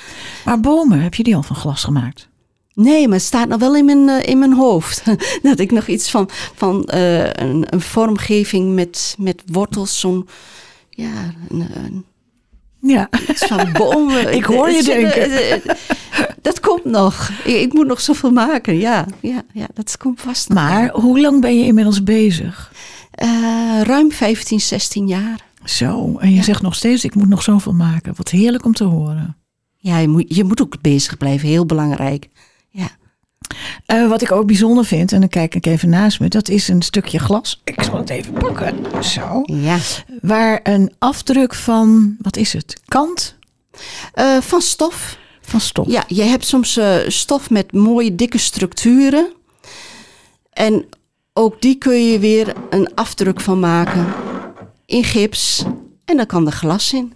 Maar 0.44 0.60
bomen, 0.60 1.00
heb 1.00 1.14
je 1.14 1.22
die 1.22 1.36
al 1.36 1.42
van 1.42 1.56
glas 1.56 1.84
gemaakt? 1.84 2.28
Nee, 2.74 3.08
maar 3.08 3.16
het 3.16 3.26
staat 3.26 3.48
nog 3.48 3.60
wel 3.60 3.76
in 3.76 3.84
mijn, 3.84 4.08
eh, 4.08 4.30
in 4.30 4.38
mijn 4.38 4.54
hoofd. 4.54 5.02
dat 5.42 5.58
ik 5.58 5.70
nog 5.70 5.86
iets 5.86 6.10
van, 6.10 6.28
van 6.54 6.84
eh, 6.84 7.24
een, 7.24 7.64
een 7.70 7.80
vormgeving 7.80 8.74
met, 8.74 9.14
met 9.18 9.42
wortels, 9.46 10.00
zo'n... 10.00 10.28
Ja, 10.96 11.32
een, 11.48 11.66
een- 11.74 12.04
Ja. 12.80 13.08
iets 13.28 13.44
van 13.46 13.72
bomen. 13.72 14.32
Ik 14.36 14.44
hoor 14.44 14.70
je 14.70 14.82
denken. 14.82 15.30
het- 15.32 15.62
het- 15.64 15.78
Dat 16.42 16.60
komt 16.60 16.84
nog. 16.84 17.30
Ik, 17.44 17.72
moet 17.72 17.86
nog 17.86 18.00
zoveel 18.00 18.30
maken, 18.32 18.78
ja. 18.78 19.06
Ja, 19.20 19.42
ja 19.52 19.66
dat 19.74 19.96
komt 19.96 20.20
vast 20.20 20.48
nog. 20.48 20.58
Maar 20.58 20.90
hoe 20.90 21.20
lang 21.20 21.40
ben 21.40 21.58
je 21.58 21.64
inmiddels 21.64 22.02
bezig? 22.02 22.72
Eh, 23.10 23.28
ruim 23.82 24.12
15, 24.12 24.60
16 24.60 25.06
jaar. 25.06 25.44
Zo, 25.64 26.16
en 26.18 26.34
je 26.34 26.42
zegt 26.42 26.62
nog 26.62 26.74
steeds, 26.74 27.04
ik 27.04 27.14
moet 27.14 27.28
nog 27.28 27.42
zoveel 27.42 27.72
maken. 27.72 28.12
Wat 28.16 28.28
heerlijk 28.30 28.64
om 28.64 28.72
te 28.72 28.84
horen. 28.84 29.36
Ja, 29.76 29.98
je 29.98 30.08
moet, 30.08 30.34
je 30.34 30.44
moet 30.44 30.60
ook 30.60 30.80
bezig 30.80 31.16
blijven, 31.16 31.48
heel 31.48 31.66
belangrijk. 31.66 32.28
Eh, 33.86 34.08
wat 34.08 34.22
ik 34.22 34.32
ook 34.32 34.46
bijzonder 34.46 34.84
vind, 34.84 35.12
en 35.12 35.20
dan 35.20 35.28
kijk 35.28 35.54
ik 35.54 35.66
even 35.66 35.88
naast 35.88 36.20
me, 36.20 36.28
dat 36.28 36.48
is 36.48 36.68
een 36.68 36.82
stukje 36.82 37.18
glas. 37.18 37.60
Ik 37.64 37.82
zal 37.82 37.96
het 37.98 38.10
even 38.10 38.32
pakken. 38.32 39.04
Zo. 39.04 39.42
ja. 39.46 39.78
Waar 40.22 40.60
een 40.62 40.92
afdruk 40.98 41.54
van, 41.54 42.16
wat 42.20 42.36
is 42.36 42.52
het? 42.52 42.80
Kant 42.84 43.34
Eh, 44.12 44.40
van 44.40 44.60
stof. 44.60 45.18
van 45.40 45.60
stof. 45.60 45.86
Ja, 45.88 46.04
je 46.06 46.22
hebt 46.22 46.46
soms 46.46 46.76
eh, 46.76 46.96
stof 47.06 47.50
met 47.50 47.72
mooie 47.72 48.14
dikke 48.14 48.38
structuren. 48.38 49.32
En 50.52 50.86
ook 51.32 51.62
die 51.62 51.74
kun 51.78 52.04
je 52.06 52.18
weer 52.18 52.52
een 52.70 52.94
afdruk 52.94 53.40
van 53.40 53.60
maken 53.60 54.06
in 54.86 55.04
gips. 55.04 55.64
En 56.04 56.16
dan 56.16 56.26
kan 56.26 56.46
er 56.46 56.52
glas 56.52 56.92
in. 56.92 57.12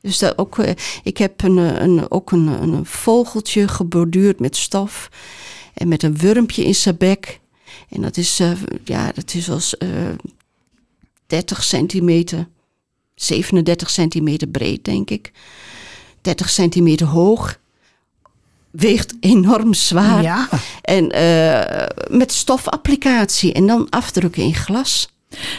Dus 0.00 0.18
dat 0.18 0.38
ook, 0.38 0.56
ik 1.02 1.18
heb 1.18 1.42
een, 1.42 1.56
een, 1.56 2.10
ook 2.10 2.30
een, 2.32 2.46
een 2.46 2.86
vogeltje 2.86 3.68
geborduurd 3.68 4.40
met 4.40 4.56
stof. 4.56 5.08
En 5.74 5.88
met 5.88 6.02
een 6.02 6.16
wurmpje 6.16 6.64
in 6.64 6.74
zijn 6.74 6.96
bek. 6.96 7.40
En 7.88 8.02
dat 8.02 8.16
is, 8.16 8.40
eh, 8.40 8.50
ja, 8.84 9.12
dat 9.14 9.34
is 9.34 9.46
wel 9.46 9.56
eens, 9.56 9.78
eh 9.78 9.88
30 11.26 11.64
centimeter, 11.64 12.48
37 13.14 13.90
centimeter 13.90 14.48
breed, 14.48 14.84
denk 14.84 15.10
ik. 15.10 15.32
30 16.20 16.50
centimeter 16.50 17.06
hoog. 17.06 17.58
Weegt 18.70 19.14
enorm 19.20 19.74
zwaar. 19.74 20.22
Ja. 20.22 20.48
En 20.82 21.10
eh, 21.10 21.86
met 22.18 22.32
stofapplicatie 22.32 23.52
en 23.52 23.66
dan 23.66 23.90
afdrukken 23.90 24.42
in 24.42 24.54
glas. 24.54 25.13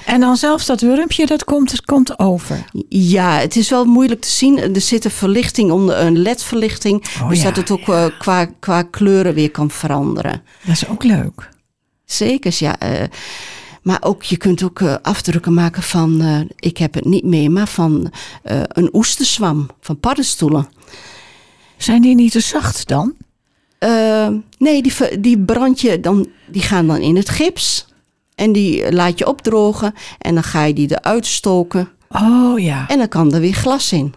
En 0.06 0.20
dan 0.20 0.38
zelfs 0.38 0.66
dat 0.66 0.82
wurmpje, 0.82 1.26
dat 1.26 1.44
komt, 1.44 1.86
komt 1.86 2.20
over. 2.20 2.66
Ja, 2.90 3.40
het 3.40 3.56
is 3.56 3.70
wel 3.70 3.86
moeilijk 3.86 4.22
te 4.22 4.30
zien. 4.30 4.76
Er 4.76 4.82
zit 4.82 5.06
een 5.06 5.12
verlichting 5.12 5.72
onder, 5.72 6.00
een 6.00 6.18
ledverlichting. 6.18 7.06
Oh 7.22 7.30
dus 7.30 7.42
ja, 7.42 7.44
dat 7.44 7.56
het 7.56 7.72
ook 7.72 7.90
eh, 7.90 8.06
qua, 8.20 8.46
qua 8.60 8.84
kleuren 8.84 9.34
weer 9.34 9.52
kan 9.52 9.72
veranderen. 9.72 10.42
Dat 10.64 10.76
is 10.76 10.88
ook 10.88 11.04
leuk. 11.04 11.50
Zeker, 12.06 12.56
ja. 12.60 12.80
eh, 12.80 13.08
maar 13.82 13.98
ook, 14.02 14.24
je 14.24 14.38
kunt 14.38 14.64
ook 14.64 14.82
eh, 14.82 14.96
afdrukken 15.02 15.54
maken 15.54 15.84
van, 15.84 16.22
ik 16.56 16.78
heb 16.78 16.94
het 16.94 17.06
niet 17.06 17.24
mee, 17.24 17.50
maar 17.50 17.68
van 17.68 18.12
een 18.68 18.90
oesterzwam, 18.94 19.70
van 19.82 20.00
paddenstoelen. 20.00 20.68
Zijn 21.78 22.02
die 22.02 22.16
niet 22.16 22.32
te 22.32 22.40
zacht 22.40 22.88
dan? 22.88 23.14
Nee, 24.58 24.82
die, 24.82 25.20
die 25.20 25.40
brand 25.40 25.82
je 25.82 26.00
dan, 26.00 26.28
die 26.48 26.62
gaan 26.62 26.88
dan 26.88 26.98
in 26.98 27.16
het 27.16 27.30
gips. 27.30 27.86
En 28.36 28.52
die 28.52 28.92
laat 28.94 29.20
je 29.20 29.28
opdrogen. 29.28 29.94
En 30.20 30.34
dan 30.34 30.44
ga 30.44 30.64
je 30.64 30.74
die 30.74 30.92
eruit 31.00 31.26
stoken. 31.26 31.90
Oh 32.10 32.60
ja. 32.60 32.88
En 32.88 32.98
dan 32.98 33.08
kan 33.08 33.34
er 33.34 33.40
weer 33.40 33.54
glas 33.54 33.92
in. 33.92 34.14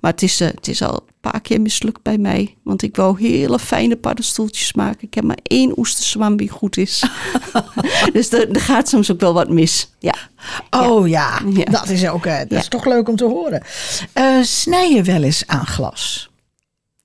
Maar 0.00 0.10
het 0.10 0.22
is, 0.22 0.40
eh, 0.40 0.48
het 0.48 0.68
is 0.68 0.82
al 0.82 0.94
een 0.94 1.30
paar 1.30 1.40
keer 1.40 1.60
mislukt 1.60 2.02
bij 2.02 2.18
mij. 2.18 2.56
Want 2.64 2.82
ik 2.82 2.96
wou 2.96 3.20
hele 3.20 3.58
fijne 3.58 3.96
paddenstoeltjes 3.96 4.72
maken. 4.72 5.06
Ik 5.06 5.14
heb 5.14 5.24
maar 5.24 5.38
één 5.42 5.78
oesterzwam 5.78 6.36
die 6.36 6.48
goed 6.48 6.76
is. 6.76 7.02
dus 8.12 8.32
er, 8.32 8.50
er 8.50 8.60
gaat 8.60 8.88
soms 8.88 9.10
ook 9.12 9.20
wel 9.20 9.32
wat 9.34 9.48
mis. 9.48 9.90
Ja. 9.98 10.14
Oh 10.70 11.08
ja, 11.08 11.40
Ja. 11.54 11.64
dat 11.64 11.88
is 11.88 12.08
ook 12.08 12.26
eh, 12.26 12.38
dat 12.38 12.50
Ja. 12.50 12.58
is 12.58 12.68
toch 12.68 12.84
leuk 12.84 13.08
om 13.08 13.16
te 13.16 13.24
horen. 13.24 13.62
Eh 14.12 14.42
snij 14.42 14.92
je 14.94 15.02
wel 15.02 15.22
eens 15.22 15.42
aan 15.46 15.66
glas? 15.66 16.30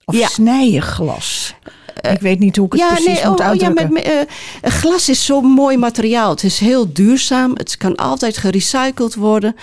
Of 0.05 0.15
Ja. 0.15 0.27
snij 0.27 0.71
je 0.71 0.81
glas? 0.81 1.53
Ik 2.01 2.19
weet 2.19 2.39
niet 2.39 2.55
hoe 2.55 2.65
ik 2.65 2.71
het 2.71 2.81
Ja, 2.81 2.87
precies 2.87 3.05
nee, 3.05 3.29
moet 3.29 3.39
oh, 3.39 3.49
oh, 3.49 3.55
ja, 3.55 3.69
met, 3.69 3.89
met, 3.89 4.03
eh, 4.03 4.71
glas 4.71 5.09
is 5.09 5.25
zo'n 5.25 5.45
mooi 5.45 5.77
materiaal. 5.77 6.29
Het 6.29 6.43
is 6.43 6.59
heel 6.59 6.93
duurzaam. 6.93 7.51
Het 7.55 7.77
kan 7.77 7.95
altijd 7.95 8.37
gerecycled 8.37 9.15
worden. 9.15 9.55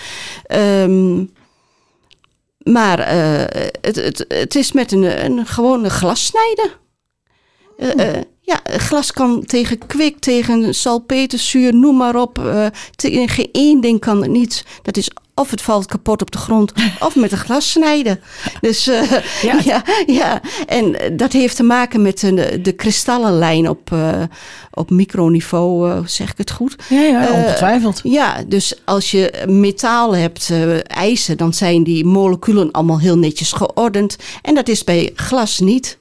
Ehm, 0.45 1.25
maar 2.57 2.99
eh, 2.99 3.63
het, 3.81 3.95
het, 3.95 4.25
het 4.27 4.55
is 4.55 4.71
met 4.71 4.91
een, 4.91 5.25
een 5.25 5.45
gewone 5.45 5.89
glassnijder. 5.89 6.81
Eh, 7.77 8.15
eh, 8.17 8.21
ja, 8.41 8.61
glas 8.63 9.11
kan 9.11 9.45
tegen 9.45 9.77
kwik, 9.87 10.19
tegen 10.19 10.75
salpeterzuur, 10.75 11.75
noem 11.75 11.97
maar 11.97 12.15
op. 12.15 12.37
eh, 12.37 12.65
tegen 12.95 13.49
één 13.51 13.81
ding 13.81 13.99
kan 13.99 14.21
het 14.21 14.31
niet. 14.31 14.65
Dat 14.81 14.97
is 14.97 15.09
of 15.35 15.51
het 15.51 15.61
valt 15.61 15.85
kapot 15.85 16.21
op 16.21 16.31
de 16.31 16.37
grond, 16.37 16.71
of 17.07 17.15
met 17.15 17.31
een 17.31 17.37
glas 17.37 17.71
snijden. 17.71 18.19
Dus 18.61 18.87
eh, 18.87 19.11
Ja. 19.41 19.59
ja. 19.71 19.83
Ja, 20.05 20.41
en 20.67 20.99
eh, 20.99 21.09
dat 21.13 21.31
heeft 21.31 21.55
te 21.55 21.63
maken 21.63 22.01
met 22.01 22.19
de, 22.19 22.59
de 22.61 22.71
kristallenlijn 22.71 23.69
op, 23.69 23.91
eh, 23.91 24.21
op 24.73 24.89
microniveau, 24.89 25.89
eh, 25.91 25.97
zeg 26.05 26.31
ik 26.31 26.37
het 26.37 26.51
goed? 26.51 26.75
ja, 26.89 27.01
ja, 27.01 27.27
eh, 27.27 27.33
ongetwijfeld. 27.33 27.99
Ja, 28.03 28.43
dus 28.47 28.75
als 28.85 29.11
je 29.11 29.43
metaal 29.47 30.15
hebt, 30.15 30.49
eh, 30.49 30.89
ijzer, 30.89 31.37
dan 31.37 31.53
zijn 31.53 31.83
die 31.83 32.05
moleculen 32.05 32.71
allemaal 32.71 32.99
heel 32.99 33.17
netjes 33.17 33.51
geordend. 33.51 34.15
En 34.41 34.55
dat 34.55 34.67
is 34.67 34.83
bij 34.83 35.11
glas 35.15 35.59
niet. 35.59 35.97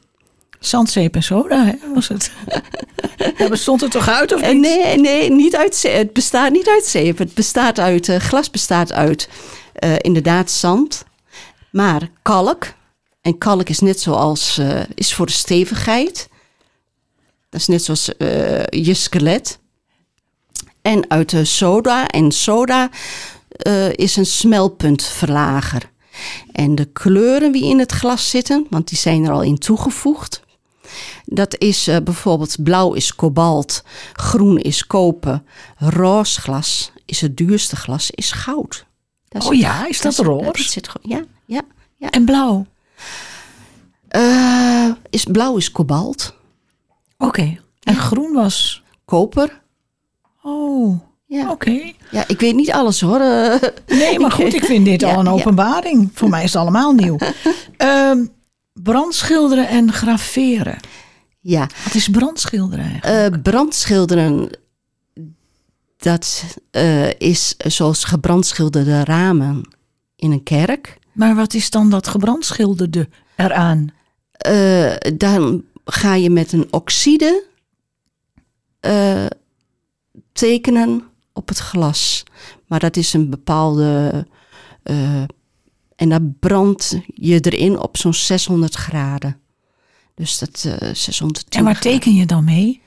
Zandzeep 0.66 1.14
en 1.14 1.22
soda, 1.22 1.64
hè, 1.64 1.94
was 1.94 2.08
het. 2.08 2.32
ja, 3.38 3.48
bestond 3.48 3.80
het 3.80 3.90
toch 3.90 4.08
uit 4.08 4.34
of 4.34 4.40
Eh, 4.40 4.52
niet? 4.52 4.60
nee, 4.60 4.98
nee, 4.98 5.30
niet 5.30 5.56
uit 5.56 5.76
zeep. 5.76 5.96
Het 5.96 6.12
bestaat 6.12 6.52
niet 6.52 6.68
uit 6.68 6.84
zeep. 6.84 7.18
Het 7.18 7.34
bestaat 7.34 7.78
uit, 7.78 8.08
eh, 8.08 8.16
glas 8.16 8.50
bestaat 8.50 8.92
uit 8.92 9.28
eh, 9.72 9.94
inderdaad 9.98 10.50
zand, 10.50 11.04
maar 11.70 12.10
kalk. 12.22 12.64
En 13.20 13.38
kalk 13.38 13.68
is 13.68 13.78
net 13.80 14.00
zoals, 14.00 14.60
is 14.94 15.14
voor 15.14 15.26
de 15.26 15.32
stevigheid. 15.32 16.28
Dat 17.50 17.60
is 17.60 17.66
net 17.66 17.84
zoals 17.84 18.10
je 18.68 18.94
skelet. 18.94 19.58
En 20.82 21.10
uit 21.10 21.30
de 21.30 21.44
soda. 21.44 22.06
En 22.08 22.32
soda 22.32 22.90
is 23.92 24.16
een 24.16 24.26
smelpuntverlager. 24.26 25.90
En 26.52 26.74
de 26.74 26.84
kleuren 26.84 27.52
die 27.52 27.64
in 27.64 27.78
het 27.78 27.92
glas 27.92 28.30
zitten, 28.30 28.66
want 28.70 28.88
die 28.88 28.98
zijn 28.98 29.24
er 29.24 29.32
al 29.32 29.42
in 29.42 29.58
toegevoegd. 29.58 30.42
Dat 31.24 31.58
is 31.58 31.86
eh, 31.88 31.96
bijvoorbeeld 32.04 32.56
blauw 32.62 32.92
is 32.92 33.14
kobalt, 33.14 33.82
groen 34.12 34.58
is 34.58 34.86
koper, 34.86 35.42
roze 35.78 36.40
glas 36.40 36.92
is 37.06 37.20
het 37.20 37.36
duurste 37.36 37.76
glas, 37.76 38.10
is 38.10 38.32
goud. 38.32 38.84
Dat 39.28 39.46
Oh 39.46 39.54
ja, 39.54 39.86
is 39.88 40.00
dat 40.00 40.14
dat 40.16 40.26
roze? 40.26 40.62
zit 40.62 40.88
gewoon, 40.88 41.18
ja, 41.18 41.24
ja, 41.46 41.62
ja. 41.96 42.10
En 42.10 42.24
blauw. 42.24 42.66
Eh, 44.08 44.88
is, 45.10 45.24
blauw 45.24 45.56
is 45.56 45.70
kobalt, 45.70 46.34
Oké. 47.18 47.56
En 47.82 47.96
groen 47.96 48.32
was... 48.32 48.82
koper. 49.04 49.60
Oh, 50.42 51.00
Ja. 51.26 51.50
oké. 51.50 51.92
ja, 52.10 52.24
ik 52.28 52.40
weet 52.40 52.54
niet 52.54 52.72
alles 52.72 53.00
hoor. 53.00 53.20
eh. 53.20 53.60
Nee, 53.86 54.18
maar 54.18 54.30
goed, 54.40 54.54
ik 54.54 54.64
vind 54.64 54.84
dit 54.84 55.00
Ja, 55.00 55.12
al 55.12 55.18
een 55.18 55.24
ja. 55.24 55.30
openbaring. 55.30 56.10
Voor 56.14 56.28
mij 56.28 56.44
is 56.44 56.52
het 56.52 56.62
allemaal 56.62 56.92
nieuw. 56.92 57.16
Ehm, 57.76 58.24
brandschilderen 58.72 59.68
en 59.68 59.92
graveren. 59.92 60.78
ja, 61.40 61.68
Wat 61.84 61.94
is 61.94 62.08
brandschilderen 62.08 62.84
eigenlijk? 62.84 63.34
Eh, 63.34 63.42
brandschilderen, 63.42 64.58
dat 65.96 66.44
eh, 66.70 67.20
is 67.20 67.54
zoals 67.56 68.04
gebrandschilderde 68.04 69.04
ramen 69.04 69.68
in 70.16 70.32
een 70.32 70.42
kerk. 70.42 70.98
maar 71.12 71.34
wat 71.34 71.54
is 71.54 71.70
dan 71.70 71.90
dat 71.90 72.08
gebrandschilderde 72.08 73.08
eraan? 73.36 73.92
Eh, 74.32 74.94
dan 75.16 75.64
ga 75.84 76.14
je 76.14 76.30
met 76.30 76.52
een 76.52 76.66
oxide 76.70 77.44
tekenen 80.32 81.02
op 81.32 81.48
het 81.48 81.58
glas. 81.58 82.22
Maar 82.66 82.80
dat 82.80 82.96
is 82.96 83.12
een 83.12 83.30
bepaalde. 83.30 84.26
En 86.02 86.08
dan 86.08 86.36
brand 86.40 87.00
je 87.14 87.40
erin 87.40 87.78
op 87.78 87.96
zo'n 87.96 88.14
600 88.14 88.74
graden. 88.74 89.36
Dus 90.14 90.38
dat 90.38 90.64
eh 90.78 90.88
610 90.94 91.58
En 91.58 91.64
waar 91.64 91.74
graden. 91.74 91.92
teken 91.92 92.14
je 92.14 92.26
dan 92.26 92.44
mee? 92.44 92.80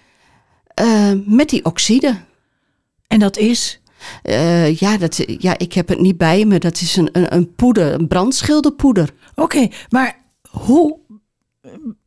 Eh, 0.73 1.11
met 1.25 1.49
die 1.49 1.65
oxide. 1.65 2.15
En 3.07 3.19
dat 3.19 3.37
is... 3.37 3.79
Eh, 4.21 4.75
ja, 4.75 4.97
dat, 4.97 5.23
ja, 5.39 5.57
ik 5.57 5.73
heb 5.73 5.87
het 5.87 5.99
niet 5.99 6.17
bij 6.17 6.45
me. 6.45 6.59
Dat 6.59 6.81
is 6.81 6.95
een, 6.95 7.09
een, 7.11 7.35
een 7.35 7.55
poeder, 7.55 7.93
een 7.93 8.07
brandschilderpoeder. 8.07 9.13
Oké, 9.35 9.67
maar 9.89 10.19
hoe, 10.49 10.97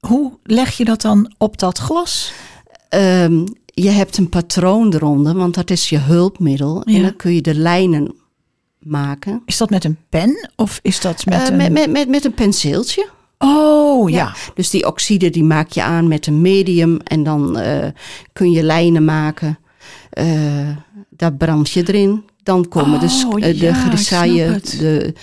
hoe 0.00 0.38
leg 0.42 0.76
je 0.76 0.84
dat 0.84 1.00
dan 1.00 1.34
op 1.38 1.58
dat 1.58 1.78
glas? 1.78 2.32
Ehm, 2.88 3.46
je 3.64 3.90
hebt 3.90 4.16
een 4.16 4.28
patroon 4.28 4.94
eronder, 4.94 5.34
want 5.34 5.54
dat 5.54 5.70
is 5.70 5.88
je 5.88 5.98
hulpmiddel. 5.98 6.82
Ja. 6.84 6.96
En 6.96 7.02
dan 7.02 7.16
kun 7.16 7.34
je 7.34 7.42
de 7.42 7.54
lijnen 7.54 8.14
maken. 8.78 9.42
Is 9.44 9.56
dat 9.56 9.70
met 9.70 9.84
een 9.84 9.98
pen 10.08 10.50
of 10.56 10.78
is 10.82 11.00
dat 11.00 11.26
met 11.26 11.38
Eh, 11.38 11.46
een... 11.46 11.56
met, 11.56 11.72
met, 11.72 11.90
met, 11.90 12.08
met 12.08 12.24
een 12.24 12.34
penseeltje. 12.34 13.08
Oh 13.38 14.10
ja. 14.10 14.34
Dus 14.54 14.70
die 14.70 14.86
oxide 14.86 15.30
die 15.30 15.44
maak 15.44 15.70
je 15.70 15.82
aan 15.82 16.08
met 16.08 16.26
een 16.26 16.40
medium. 16.40 16.98
En 17.04 17.22
dan 17.22 17.58
eh, 17.58 17.88
kun 18.32 18.50
je 18.50 18.62
lijnen 18.62 19.04
maken. 19.04 19.58
Eh, 20.10 20.68
daar 21.10 21.34
brand 21.34 21.70
je 21.70 21.82
erin. 21.88 22.24
Dan 22.42 22.68
komen 22.68 23.00
Oh, 23.02 23.34
eh, 23.34 23.40
de 23.40 23.56
ja, 23.56 23.74
grisaille. 23.74 24.60
De, 24.78 25.14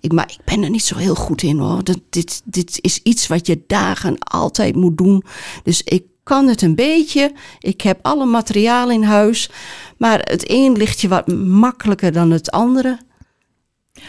ik, 0.00 0.12
maar 0.12 0.30
ik 0.30 0.44
ben 0.44 0.62
er 0.62 0.70
niet 0.70 0.84
zo 0.84 0.96
heel 0.96 1.14
goed 1.14 1.42
in 1.42 1.58
hoor. 1.58 1.84
Dat, 1.84 2.00
dit, 2.10 2.42
dit 2.44 2.78
is 2.80 3.00
iets 3.02 3.26
wat 3.26 3.46
je 3.46 3.62
dagen 3.66 4.18
altijd 4.18 4.74
moet 4.74 4.98
doen. 4.98 5.24
Dus 5.62 5.82
ik 5.82 6.02
kan 6.24 6.48
het 6.48 6.62
een 6.62 6.74
beetje. 6.74 7.32
Ik 7.58 7.80
heb 7.80 7.98
alle 8.02 8.24
materiaal 8.24 8.90
in 8.90 9.02
huis. 9.02 9.50
Maar 9.98 10.18
het 10.18 10.50
een 10.50 10.72
ligt 10.72 11.00
je 11.00 11.08
wat 11.08 11.26
makkelijker 11.46 12.12
dan 12.12 12.30
het 12.30 12.50
andere. 12.50 12.98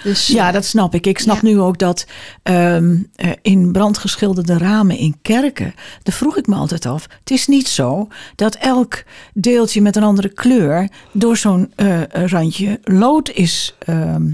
Dus, 0.04 0.28
Ja, 0.28 0.52
dat 0.52 0.66
snap 0.66 0.94
ik. 0.96 1.06
Ik 1.08 1.20
snap 1.20 1.36
Ja. 1.36 1.48
nu 1.48 1.60
ook 1.60 1.78
dat 1.78 2.06
ehm, 2.44 2.98
eh, 3.16 3.32
in 3.42 3.72
brandgeschilderde 3.72 4.58
ramen 4.58 4.98
in 4.98 5.16
kerken, 5.22 5.74
daar 6.04 6.16
vroeg 6.16 6.38
ik 6.38 6.48
me 6.48 6.56
altijd 6.56 6.86
af. 6.86 7.08
Het 7.20 7.32
is 7.32 7.48
niet 7.48 7.68
zo 7.68 8.08
dat 8.36 8.56
elk 8.56 9.04
deeltje 9.34 9.82
met 9.82 9.96
een 9.96 10.04
andere 10.04 10.30
kleur 10.30 10.90
door 11.12 11.38
zo'n 11.38 11.72
eh, 11.76 12.02
randje 12.12 12.80
lood 12.84 13.30
is 13.30 13.76
ehm, 13.80 14.32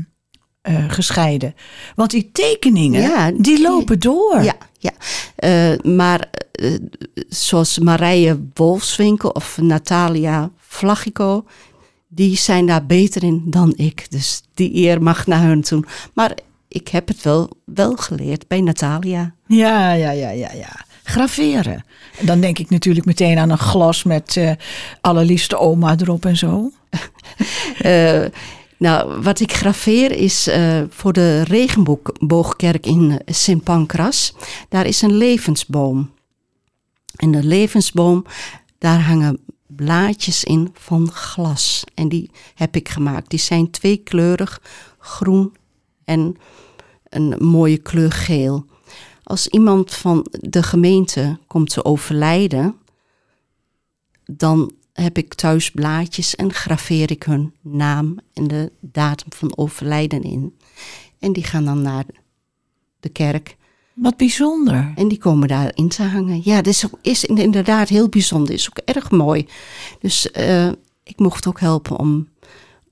eh, 0.61 0.83
gescheiden. 0.87 1.55
Want 1.95 2.11
die 2.11 2.29
tekeningen, 2.31 3.01
Ja, 3.01 3.31
die 3.31 3.61
lopen 3.61 3.99
door. 3.99 4.43
Ja, 4.43 4.55
ja. 4.77 4.91
Eh, 5.35 5.79
maar 5.93 6.29
eh, 6.51 6.73
zoals 7.29 7.79
Marije 7.79 8.39
Wolfswinkel 8.53 9.29
of 9.29 9.57
Natalia 9.61 10.49
Flagico, 10.57 11.45
die 12.07 12.37
zijn 12.37 12.65
daar 12.65 12.85
beter 12.85 13.23
in 13.23 13.43
dan 13.45 13.73
ik. 13.75 14.11
Dus 14.11 14.41
die 14.53 14.75
eer 14.75 15.03
mag 15.03 15.27
naar 15.27 15.41
hun 15.41 15.61
toe. 15.61 15.83
Maar 16.13 16.37
ik 16.67 16.87
heb 16.87 17.07
het 17.07 17.21
wel, 17.21 17.49
wel 17.65 17.95
geleerd 17.95 18.47
bij 18.47 18.61
Natalia. 18.61 19.33
Ja, 19.47 19.93
ja, 19.93 20.11
ja, 20.11 20.29
ja, 20.29 20.51
ja. 20.53 20.85
Graveren. 21.03 21.83
En 22.19 22.25
dan 22.25 22.41
denk 22.41 22.59
ik 22.59 22.69
natuurlijk 22.69 23.05
meteen 23.05 23.37
aan 23.37 23.49
een 23.49 23.57
glas 23.57 24.03
met 24.03 24.41
allerliefste 25.01 25.57
oma 25.57 25.95
erop 25.99 26.25
en 26.25 26.37
zo. 26.37 26.71
Nou, 28.81 29.21
wat 29.21 29.39
ik 29.39 29.53
graveer 29.53 30.11
is 30.11 30.47
eh, 30.47 30.81
voor 30.89 31.13
de 31.13 31.41
regenboogkerk 31.41 32.85
in 32.85 33.21
Sint 33.25 33.63
Pancras. 33.63 34.33
Daar 34.69 34.85
is 34.85 35.01
een 35.01 35.13
levensboom. 35.13 36.11
En 37.15 37.31
de 37.31 37.43
levensboom, 37.43 38.25
daar 38.77 39.01
hangen 39.01 39.39
blaadjes 39.67 40.43
in 40.43 40.69
van 40.73 41.11
glas. 41.11 41.83
En 41.93 42.09
die 42.09 42.31
heb 42.55 42.75
ik 42.75 42.89
gemaakt. 42.89 43.29
Die 43.29 43.39
zijn 43.39 43.71
tweekleurig, 43.71 44.61
groen 44.99 45.55
en 46.05 46.37
een 47.03 47.35
mooie 47.39 47.77
kleur 47.77 48.11
geel. 48.11 48.65
Als 49.23 49.47
iemand 49.47 49.93
van 49.93 50.25
de 50.31 50.63
gemeente 50.63 51.37
komt 51.47 51.69
te 51.69 51.85
overlijden, 51.85 52.75
dan 54.25 54.71
heb 54.93 55.17
ik 55.17 55.33
thuis 55.33 55.71
blaadjes 55.71 56.35
en 56.35 56.53
graveer 56.53 57.11
ik 57.11 57.23
hun 57.23 57.53
naam 57.61 58.17
en 58.33 58.47
de 58.47 58.71
datum 58.79 59.31
van 59.33 59.57
overlijden 59.57 60.23
in. 60.23 60.57
En 61.19 61.33
die 61.33 61.43
gaan 61.43 61.65
dan 61.65 61.81
naar 61.81 62.05
de 62.99 63.09
kerk 63.09 63.57
Wat 63.93 64.17
bijzonder. 64.17 64.91
en 64.95 65.07
die 65.07 65.17
komen 65.17 65.47
daarin 65.47 65.89
te 65.89 66.03
hangen. 66.03 66.41
Ja, 66.43 66.61
dat 66.61 66.89
is, 67.01 67.25
inderdaad 67.25 67.89
heel 67.89 68.09
bijzonder. 68.09 68.53
Is 68.53 68.69
ook 68.69 68.77
erg 68.77 69.11
mooi. 69.11 69.47
Dus 69.99 70.31
eh, 70.31 70.67
ik 71.03 71.19
mocht 71.19 71.47
ook 71.47 71.59
helpen 71.59 71.97
om, 71.97 72.27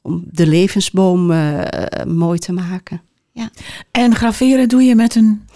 om 0.02 0.24
de 0.32 0.48
levensboom 0.48 1.32
eh, 1.32 2.06
mooi 2.06 2.40
te 2.40 2.52
maken. 2.52 3.02
Ja. 3.32 3.50
En 3.92 4.16
graveren 4.16 4.70
doe 4.70 4.84
je 4.84 4.96
met 4.96 5.16
een. 5.16 5.48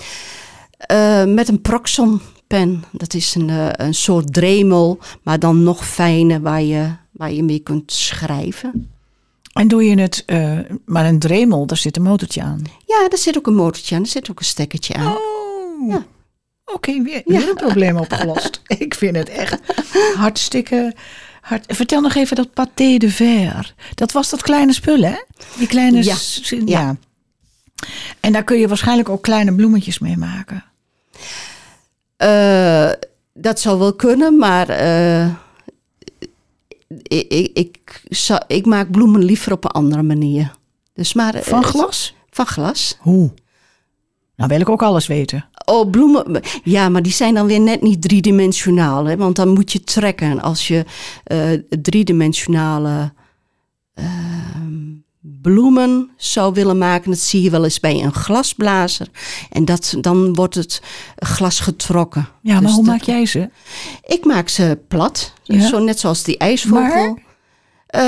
Eh, 0.77 1.25
met 1.25 1.47
een 1.47 1.61
Proxon 1.61 2.21
pen. 2.59 2.83
Dat 2.91 3.13
is 3.13 3.35
een, 3.35 3.49
eh, 3.49 3.67
een 3.71 3.93
soort 3.93 4.33
dremel, 4.33 4.99
maar 5.23 5.39
dan 5.39 5.63
nog 5.63 5.87
fijner 5.87 6.41
waar 6.41 6.61
je, 6.61 6.91
waar 7.11 7.31
je 7.31 7.43
mee 7.43 7.59
kunt 7.59 7.91
schrijven. 7.91 8.91
En 9.53 9.67
doe 9.67 9.83
je 9.83 9.99
het. 9.99 10.23
eh, 10.25 10.59
maar 10.85 11.05
een 11.05 11.19
dremel, 11.19 11.65
daar 11.65 11.77
zit 11.77 11.95
een 11.97 12.03
motortje 12.03 12.41
aan. 12.41 12.61
Ja, 12.85 13.07
daar 13.09 13.17
zit 13.17 13.37
ook 13.37 13.47
een 13.47 13.55
motortje 13.55 13.95
aan, 13.95 14.01
er 14.01 14.07
zit 14.07 14.31
ook 14.31 14.39
een 14.39 14.45
stekkertje 14.45 14.93
aan. 14.93 15.15
Oh. 15.15 15.89
Ja. 15.89 16.05
Oké, 16.65 17.01
weer, 17.01 17.21
weer 17.25 17.49
een 17.49 17.55
probleem 17.55 17.97
opgelost. 17.97 18.61
ik 18.77 18.93
vind 18.93 19.15
het 19.15 19.29
echt 19.29 19.59
hartstikke. 20.15 20.95
Hard. 21.41 21.65
Vertel 21.75 22.01
nog 22.01 22.15
even 22.15 22.35
dat 22.35 22.47
pâté 22.49 22.97
de 22.97 23.09
verre. 23.09 23.65
Dat 23.95 24.11
was 24.11 24.29
dat 24.29 24.41
kleine 24.41 24.73
spul, 24.73 25.01
hè? 25.01 25.15
Die 25.57 25.67
kleine. 25.67 26.03
Ja. 26.03 26.15
ja. 26.65 26.97
En 28.19 28.31
daar 28.31 28.43
kun 28.43 28.57
je 28.57 28.67
waarschijnlijk 28.67 29.09
ook 29.09 29.21
kleine 29.21 29.55
bloemetjes 29.55 29.99
mee 29.99 30.17
maken. 30.17 30.72
Eh, 32.23 32.89
dat 33.33 33.59
zou 33.59 33.79
wel 33.79 33.93
kunnen, 33.95 34.37
maar 34.37 34.69
eh, 34.69 35.27
ik, 37.03 37.27
ik, 37.31 37.49
ik, 37.53 38.03
zou- 38.09 38.41
ik 38.47 38.65
maak 38.65 38.91
bloemen 38.91 39.23
liever 39.23 39.51
op 39.51 39.63
een 39.65 39.71
andere 39.71 40.03
manier. 40.03 40.55
Dus 40.93 41.13
maar, 41.13 41.35
eh, 41.35 41.41
Van 41.41 41.63
glas? 41.63 42.15
Van 42.29 42.45
glas. 42.45 42.97
Hoe? 42.99 43.31
Nou 44.35 44.49
wil 44.49 44.59
ik 44.59 44.69
ook 44.69 44.83
alles 44.83 45.07
weten. 45.07 45.49
Oh, 45.65 45.89
bloemen. 45.89 46.41
Ja, 46.63 46.89
maar 46.89 47.01
die 47.01 47.11
zijn 47.11 47.33
dan 47.33 47.47
weer 47.47 47.59
net 47.59 47.81
niet 47.81 48.01
driedimensionaal. 48.01 49.05
Hè? 49.05 49.17
Want 49.17 49.35
dan 49.35 49.49
moet 49.49 49.71
je 49.71 49.81
trekken. 49.83 50.41
Als 50.41 50.67
je 50.67 50.85
eh, 51.23 51.51
driedimensionale 51.81 53.13
ehm, 53.93 54.81
bloemen 55.41 56.09
zou 56.17 56.53
willen 56.53 56.77
maken, 56.77 57.09
dat 57.11 57.19
zie 57.19 57.41
je 57.41 57.49
wel 57.49 57.63
eens 57.63 57.79
bij 57.79 58.03
een 58.03 58.13
glasblazer. 58.13 59.07
En 59.51 59.65
dat, 59.65 59.95
dan 60.01 60.33
wordt 60.33 60.55
het 60.55 60.81
glas 61.15 61.59
getrokken. 61.59 62.27
Ja, 62.41 62.53
maar 62.53 62.61
Dus 62.61 62.71
hoe 62.71 62.83
dat- 62.85 62.93
maak 62.93 63.03
jij 63.03 63.25
ze? 63.25 63.49
Ik 64.05 64.25
maak 64.25 64.49
ze 64.49 64.79
plat. 64.87 65.33
Ja. 65.43 65.67
Zo 65.67 65.79
net 65.79 65.99
zoals 65.99 66.23
die 66.23 66.37
ijsvogel. 66.37 67.19
Eh, 67.87 68.01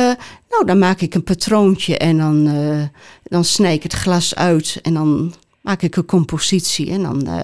nou, 0.50 0.66
dan 0.66 0.80
maak 0.80 1.02
ik 1.02 1.14
een 1.16 1.24
patroontje 1.24 1.98
en 1.98 2.18
dan, 2.18 2.48
eh, 2.48 2.84
dan 3.24 3.44
snij 3.44 3.74
ik 3.74 3.84
het 3.84 3.94
glas 3.94 4.36
uit 4.36 4.80
en 4.82 4.94
dan 4.94 5.34
maak 5.62 5.82
ik 5.82 5.96
een 5.96 6.06
compositie 6.06 6.90
en 6.90 7.02
dan 7.04 7.28
eh, 7.28 7.44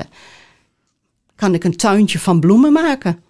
kan 1.35 1.53
ik 1.53 1.63
een 1.63 1.75
tuintje 1.77 2.19
van 2.19 2.39
bloemen 2.39 2.71
maken. 2.73 3.23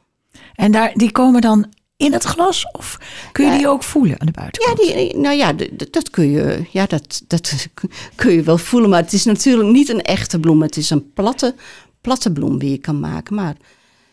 En 0.55 0.71
daar, 0.71 0.91
die 0.93 1.11
komen 1.11 1.41
dan 1.41 1.65
in 2.01 2.13
het 2.13 2.23
glas? 2.23 2.65
Of 2.71 2.97
kun 3.31 3.45
je 3.45 3.51
Ja. 3.51 3.57
die 3.57 3.67
ook 3.67 3.83
voelen 3.83 4.19
aan 4.19 4.25
de 4.25 4.31
buitenkant? 4.31 4.79
Ja, 4.87 4.93
die, 4.95 5.17
nou 5.17 5.35
ja, 5.35 5.53
dat 5.91 6.09
kun 6.09 6.29
je, 6.31 6.65
ja 6.71 6.85
dat, 6.85 7.21
dat 7.27 7.67
kun 8.15 8.31
je 8.33 8.41
wel 8.43 8.57
voelen, 8.57 8.89
maar 8.89 9.01
het 9.01 9.13
is 9.13 9.25
natuurlijk 9.25 9.69
niet 9.69 9.89
een 9.89 10.01
echte 10.01 10.39
bloem. 10.39 10.61
Het 10.61 10.77
is 10.77 10.89
een 10.89 11.13
platte, 11.13 11.55
platte 12.01 12.31
bloem 12.31 12.59
die 12.59 12.71
je 12.71 12.77
kan 12.77 12.99
maken, 12.99 13.35
maar 13.35 13.55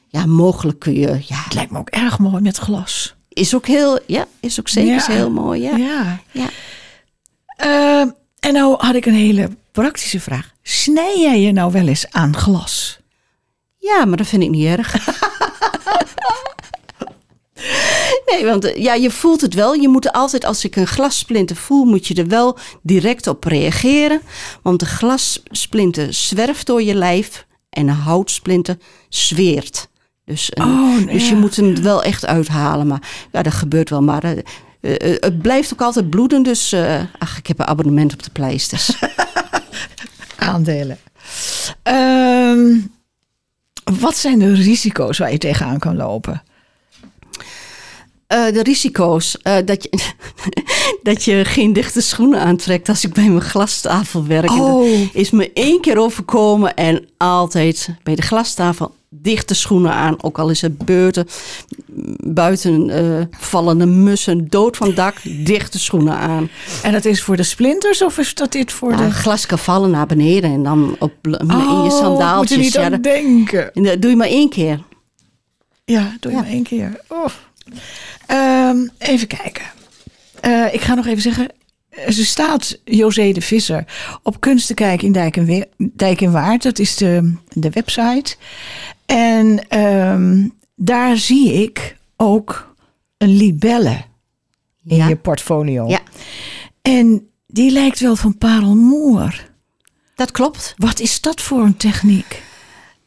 ja, 0.09 0.27
mogelijk 0.27 0.79
kun 0.79 0.95
je, 0.95 1.07
ja, 1.27 1.37
Het 1.45 1.55
lijkt 1.55 1.71
me 1.71 1.79
ook 1.79 1.89
erg 1.91 2.19
mooi 2.19 2.43
met 2.43 2.57
glas. 2.57 3.15
is 3.29 3.55
ook 3.55 3.67
heel, 3.67 3.99
ja, 4.07 4.27
is 4.41 4.61
ook 4.61 4.69
zeker 4.69 4.93
Ja. 4.95 5.05
heel 5.07 5.31
mooi, 5.31 5.63
ja. 5.63 5.77
Ja. 5.77 6.21
ja. 6.33 6.49
Eh, 7.57 8.01
en 8.41 8.53
nou 8.53 8.75
had 8.85 8.95
ik 8.95 9.07
een 9.07 9.15
hele 9.15 9.51
praktische 9.73 10.21
vraag. 10.21 10.53
Snij 10.63 11.21
jij 11.21 11.41
je 11.41 11.53
nou 11.53 11.73
wel 11.73 11.87
eens 11.89 12.07
aan 12.11 12.37
glas? 12.37 12.99
Ja, 13.79 14.05
maar 14.05 14.17
dat 14.17 14.27
vind 14.27 14.43
ik 14.43 14.51
niet 14.51 14.67
erg. 14.67 14.95
nee, 18.27 18.45
want 18.45 18.65
eh, 18.65 18.83
ja, 18.83 18.95
je 18.95 19.11
voelt 19.11 19.41
het 19.41 19.55
wel. 19.55 19.75
Je 19.75 19.89
moet 19.89 20.05
er 20.05 20.11
altijd, 20.13 20.45
als 20.45 20.65
ik 20.65 20.77
een 20.77 20.87
glassplinter 20.87 21.57
voel, 21.57 21.85
moet 21.85 22.07
je 22.07 22.15
er 22.15 22.27
wel 22.29 22.59
direct 22.83 23.27
op 23.27 23.45
reageren. 23.45 24.21
Want 24.63 24.81
de 24.81 24.87
glassplinter 24.87 26.15
zwerft 26.15 26.67
door 26.67 26.83
je 26.83 26.95
lijf 26.95 27.47
en 27.71 27.89
een 27.89 27.95
houtsplinter 27.95 28.77
zweert. 29.09 29.89
Dus, 30.25 30.49
een- 30.55 30.65
Oh, 30.65 31.07
dus 31.13 31.23
ja. 31.23 31.29
je 31.29 31.37
moet 31.37 31.57
hem 31.57 31.83
wel 31.83 32.03
echt 32.03 32.27
uithalen. 32.27 32.87
Maar 32.87 33.03
ja, 33.33 33.43
dat 33.43 33.53
gebeurt 33.55 33.91
wel. 33.91 34.03
Maar 34.03 34.25
eh, 34.25 34.39
eh, 34.81 35.17
het 35.21 35.43
blijft 35.43 35.73
ook 35.73 35.81
altijd 35.81 36.11
bloeden. 36.11 36.43
Dus 36.43 36.73
eh, 36.73 37.01
ach, 37.19 37.39
ik 37.39 37.47
heb 37.47 37.59
een 37.59 37.67
abonnement 37.67 38.13
op 38.13 38.23
de 38.23 38.31
pleisters. 38.31 38.91
Aandelen. 40.37 40.99
Ehm, 41.83 42.77
wat 44.01 44.17
zijn 44.17 44.39
de 44.39 44.55
risico's 44.55 45.19
waar 45.19 45.33
je 45.33 45.39
tegenaan 45.39 45.79
kan 45.79 45.97
lopen? 45.97 46.43
Eh, 48.29 48.53
de 48.53 48.63
risico's. 48.63 49.39
eh, 49.43 49.57
dat, 49.65 49.83
je, 49.83 49.91
dat 51.03 51.25
je 51.25 51.45
geen 51.45 51.73
dichte 51.73 52.01
schoenen 52.01 52.41
aantrekt 52.41 52.89
als 52.89 53.05
ik 53.05 53.13
bij 53.13 53.29
mijn 53.29 53.41
glastafel 53.41 54.27
werk. 54.27 54.51
Oh. 54.51 55.15
is 55.15 55.31
me 55.31 55.51
één 55.53 55.81
keer 55.81 55.99
overkomen 55.99 56.75
en 56.75 57.09
altijd 57.17 57.89
bij 58.03 58.15
de 58.15 58.23
glastafel 58.23 58.95
dichte 59.11 59.55
schoenen 59.55 59.93
aan. 59.93 60.23
Ook 60.23 60.39
al 60.39 60.51
is 60.51 60.61
het 60.61 60.79
beurten, 60.79 61.27
buiten 62.25 62.91
eh, 62.91 63.27
vallende 63.39 63.87
mussen, 63.87 64.49
dood 64.49 64.77
van 64.77 64.95
dak, 64.95 65.17
dichte 65.23 65.79
schoenen 65.79 66.15
aan. 66.15 66.49
En 66.83 66.93
dat 66.93 67.05
is 67.05 67.23
voor 67.23 67.37
de 67.37 67.43
splinters 67.43 68.03
of 68.03 68.19
is 68.19 68.35
dat 68.35 68.53
dit 68.53 68.73
voor 68.73 68.97
de... 68.97 69.11
glas 69.11 69.47
kan 69.47 69.59
vallen 69.59 69.91
naar 69.91 70.07
beneden 70.07 70.51
en 70.53 70.63
dan 70.63 70.97
op, 70.99 71.13
in 71.23 71.31
je 71.31 71.39
Oh, 71.55 71.83
moet 71.83 71.93
je 71.93 71.99
sandaaltjes. 71.99 72.59
niet 72.59 72.79
aan 72.79 73.01
denken. 73.03 73.71
doe 74.01 74.11
je 74.11 74.17
maar 74.17 74.27
één 74.29 74.49
keer. 74.49 74.81
Ja, 75.85 76.17
doe 76.21 76.31
je 76.31 76.37
Ja. 76.37 76.43
maar 76.43 76.53
één 76.53 76.63
keer. 76.63 77.01
Oh. 77.09 77.27
Ehm, 78.29 78.87
even 78.99 79.27
kijken. 79.27 79.65
Eh, 80.41 80.75
ik 80.75 80.81
ga 80.81 80.95
nog 80.95 81.07
even 81.07 81.23
zeggen. 81.23 81.49
Ze 82.09 82.25
staat, 82.25 82.79
José 82.85 83.33
de 83.33 83.41
Visser, 83.41 83.85
op 84.23 84.41
Kunstenkijk 84.41 85.03
in 85.03 85.13
Dijk 85.13 85.37
en, 85.37 85.45
We- 85.45 85.69
Dijk 85.77 86.21
en 86.21 86.33
Waard. 86.33 86.63
Dat 86.63 86.79
is 86.79 86.97
de, 86.97 87.35
de 87.53 87.71
website. 87.71 88.37
En 89.07 89.69
ehm, 89.69 90.49
daar 90.77 91.17
zie 91.17 91.53
ik 91.63 91.97
ook 92.17 92.75
een 93.19 93.37
libelle 93.37 94.03
in 94.85 94.97
Ja. 94.97 95.09
je 95.09 95.17
portfolio. 95.17 95.87
Ja. 95.89 96.01
En 96.83 97.29
die 97.47 97.71
lijkt 97.71 98.01
wel 98.01 98.17
van 98.17 98.39
parelmoer. 98.39 99.47
Dat 100.15 100.31
klopt. 100.31 100.75
Wat 100.77 101.01
is 101.01 101.21
dat 101.21 101.41
voor 101.41 101.63
een 101.63 101.77
techniek? 101.77 102.43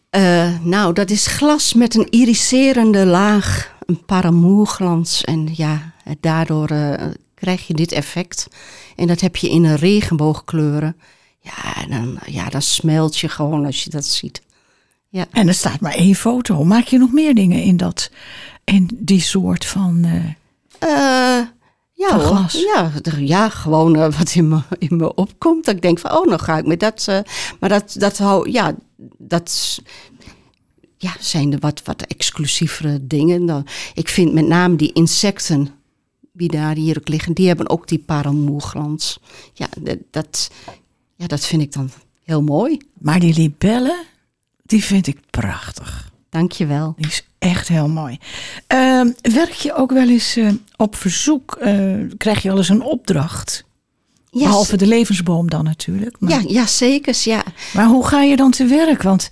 Eh, 0.10 0.50
nou, 0.62 0.94
dat 0.94 1.10
is 1.10 1.28
glas 1.28 1.74
met 1.74 1.96
een 1.96 2.08
iriserende 2.10 3.06
laag, 3.06 3.76
een 3.86 4.06
paramourglans. 4.06 5.24
En 5.24 5.50
ja, 5.54 5.94
daardoor 6.20 6.68
eh, 6.68 7.08
krijg 7.34 7.68
je 7.68 7.74
dit 7.74 7.92
effect. 7.92 8.48
En 8.96 9.08
dat 9.08 9.20
heb 9.20 9.36
je 9.36 9.50
in 9.50 9.64
een 9.64 9.76
regenboogkleuren. 9.76 10.96
Ja, 11.40 11.86
dan, 11.90 12.20
ja, 12.26 12.50
dan 12.50 12.62
smelt 12.62 13.18
je 13.18 13.30
gewoon 13.30 13.66
als 13.66 13.84
je 13.84 13.90
dat 13.90 14.06
ziet. 14.06 14.42
Ja. 15.10 15.26
En 15.32 15.48
er 15.48 15.54
staat 15.54 15.80
maar 15.80 15.94
één 15.94 16.16
foto. 16.16 16.64
Maak 16.64 16.86
je 16.86 16.98
nog 16.98 17.12
meer 17.12 17.36
dingen 17.36 17.64
in, 17.64 17.78
dat, 17.78 18.12
in 18.64 18.90
die 18.94 19.22
soort 19.22 19.66
van... 19.66 20.04
eh, 20.04 20.26
Eh, 20.80 21.46
ja, 21.94 22.10
Van 22.10 22.20
glas? 22.20 22.54
Ja, 22.54 22.92
ja 23.18 23.50
gewoon 23.50 23.98
wat 24.12 24.34
in 24.36 24.48
me, 24.48 24.62
in 24.80 24.98
me 24.98 25.16
opkomt. 25.16 25.66
Dat 25.66 25.76
ik 25.76 25.82
denk 25.82 26.00
van, 26.00 26.12
oh, 26.12 26.26
nou 26.26 26.40
ga 26.42 26.58
ik 26.58 26.66
met 26.66 26.80
dat... 26.80 27.08
maar 27.60 27.70
dat, 27.70 27.96
dat 27.98 28.18
hou, 28.18 28.52
ja, 28.52 28.76
dat 29.18 29.80
ja, 31.02 31.16
zijn 31.20 31.50
de 31.50 31.58
wat, 31.60 31.82
wat 31.84 32.02
exclusievere 32.02 33.08
dingen. 33.08 33.46
Dan, 33.46 33.68
ik 33.94 34.10
vind 34.10 34.34
met 34.34 34.48
name 34.48 34.76
die 34.76 34.94
insecten 34.94 35.70
die 36.34 36.50
daar 36.50 36.76
hier 36.76 36.98
ook 36.98 37.08
liggen, 37.08 37.34
die 37.34 37.48
hebben 37.48 37.70
ook 37.70 37.88
die 37.88 38.00
parelmoerglans. 38.00 39.20
Ja, 39.54 39.68
dat, 39.80 39.98
dat, 40.12 40.52
ja, 41.16 41.28
dat 41.28 41.46
vind 41.46 41.62
ik 41.62 41.72
dan 41.72 41.90
heel 42.24 42.42
mooi. 42.42 42.78
maar 43.00 43.20
die 43.20 43.34
libellen, 43.34 44.04
die 44.64 44.84
vind 44.84 45.08
ik 45.08 45.18
prachtig. 45.30 46.12
Dankjewel. 46.30 46.94
Die 46.98 47.08
is 47.08 47.28
echt 47.38 47.68
heel 47.68 47.90
mooi. 47.90 48.18
Ehm, 48.68 49.12
werk 49.22 49.54
je 49.54 49.74
ook 49.74 49.92
wel 49.92 50.10
eens 50.10 50.36
eh, 50.36 50.52
op 50.76 50.96
verzoek? 50.96 51.56
eh, 51.56 51.96
krijg 52.18 52.42
je 52.42 52.48
wel 52.48 52.58
eens 52.58 52.70
een 52.70 52.82
opdracht? 52.82 53.66
Behalve 54.32 54.78
de 54.78 54.88
levensboom 54.88 55.50
dan 55.50 55.64
natuurlijk. 55.64 56.16
Maar, 56.20 56.32
ja, 56.32 56.42
ja, 56.48 56.66
zeker. 56.66 57.16
Ja. 57.24 57.44
maar 57.74 57.86
hoe 57.88 58.08
ga 58.08 58.22
je 58.22 58.36
dan 58.36 58.52
te 58.52 58.66
werk? 58.66 59.02
Want 59.02 59.30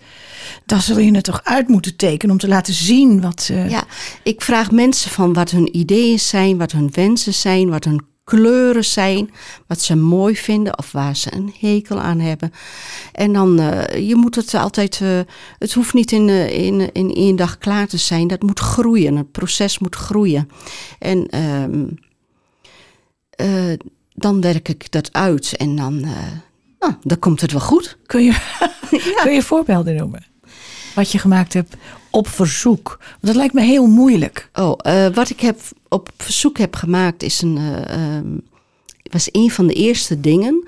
daar 0.65 0.81
zul 0.81 0.99
je 0.99 1.15
het 1.15 1.23
toch 1.23 1.41
uit 1.43 1.67
moeten 1.67 1.95
tekenen 1.95 2.31
om 2.33 2.39
te 2.41 2.47
laten 2.47 2.73
zien 2.73 3.21
wat... 3.21 3.49
eh, 3.51 3.69
Ja, 3.69 3.83
ik 4.23 4.41
vraag 4.41 4.71
mensen 4.71 5.11
van 5.11 5.33
wat 5.33 5.49
hun 5.49 5.77
ideeën 5.77 6.19
zijn, 6.19 6.57
wat 6.57 6.71
hun 6.71 6.89
wensen 6.91 7.33
zijn, 7.33 7.69
wat 7.69 7.83
hun 7.83 8.07
kleuren 8.23 8.85
zijn, 8.85 9.31
wat 9.67 9.81
ze 9.81 9.95
mooi 9.95 10.35
vinden 10.35 10.77
of 10.77 10.91
waar 10.91 11.15
ze 11.15 11.33
een 11.35 11.53
hekel 11.59 11.99
aan 11.99 12.19
hebben. 12.19 12.51
En 13.11 13.33
dan, 13.33 13.59
eh, 13.59 14.07
je 14.07 14.15
moet 14.15 14.35
het 14.35 14.53
altijd, 14.53 14.99
eh, 15.01 15.19
het 15.57 15.73
hoeft 15.73 15.93
niet 15.93 16.11
in, 16.11 16.29
in, 16.51 16.91
in 16.93 17.13
één 17.13 17.35
dag 17.35 17.57
klaar 17.57 17.87
te 17.87 17.97
zijn, 17.97 18.27
dat 18.27 18.41
moet 18.41 18.59
groeien, 18.59 19.15
het 19.15 19.31
proces 19.31 19.79
moet 19.79 19.95
groeien. 19.95 20.49
En 20.99 21.27
ehm, 21.27 21.85
eh, 23.29 23.77
dan 24.19 24.41
werk 24.41 24.69
ik 24.69 24.91
dat 24.91 25.13
uit 25.13 25.55
en 25.57 25.75
dan, 25.75 26.03
eh, 26.03 26.11
nou, 26.79 26.93
dan 27.01 27.19
komt 27.19 27.41
het 27.41 27.51
wel 27.51 27.61
goed. 27.61 27.97
Kun, 28.05 28.23
je, 28.23 28.31
kun 29.23 29.33
je 29.33 29.43
voorbeelden 29.43 29.95
noemen? 29.95 30.25
Wat 30.95 31.11
je 31.11 31.17
gemaakt 31.17 31.53
hebt 31.53 31.75
op 32.09 32.27
verzoek. 32.27 32.97
Want 32.99 33.19
dat 33.21 33.35
lijkt 33.35 33.53
me 33.53 33.61
heel 33.61 33.87
moeilijk. 33.87 34.49
Oh, 34.53 34.73
eh, 34.77 35.13
wat 35.13 35.29
ik 35.29 35.39
heb 35.39 35.59
op 35.87 36.09
verzoek 36.17 36.57
heb 36.57 36.75
gemaakt 36.75 37.23
is 37.23 37.41
een, 37.41 37.57
eh, 37.57 37.95
ehm, 37.95 38.37
was 39.11 39.29
een 39.31 39.51
van 39.51 39.67
de 39.67 39.73
eerste 39.73 40.19
dingen. 40.19 40.67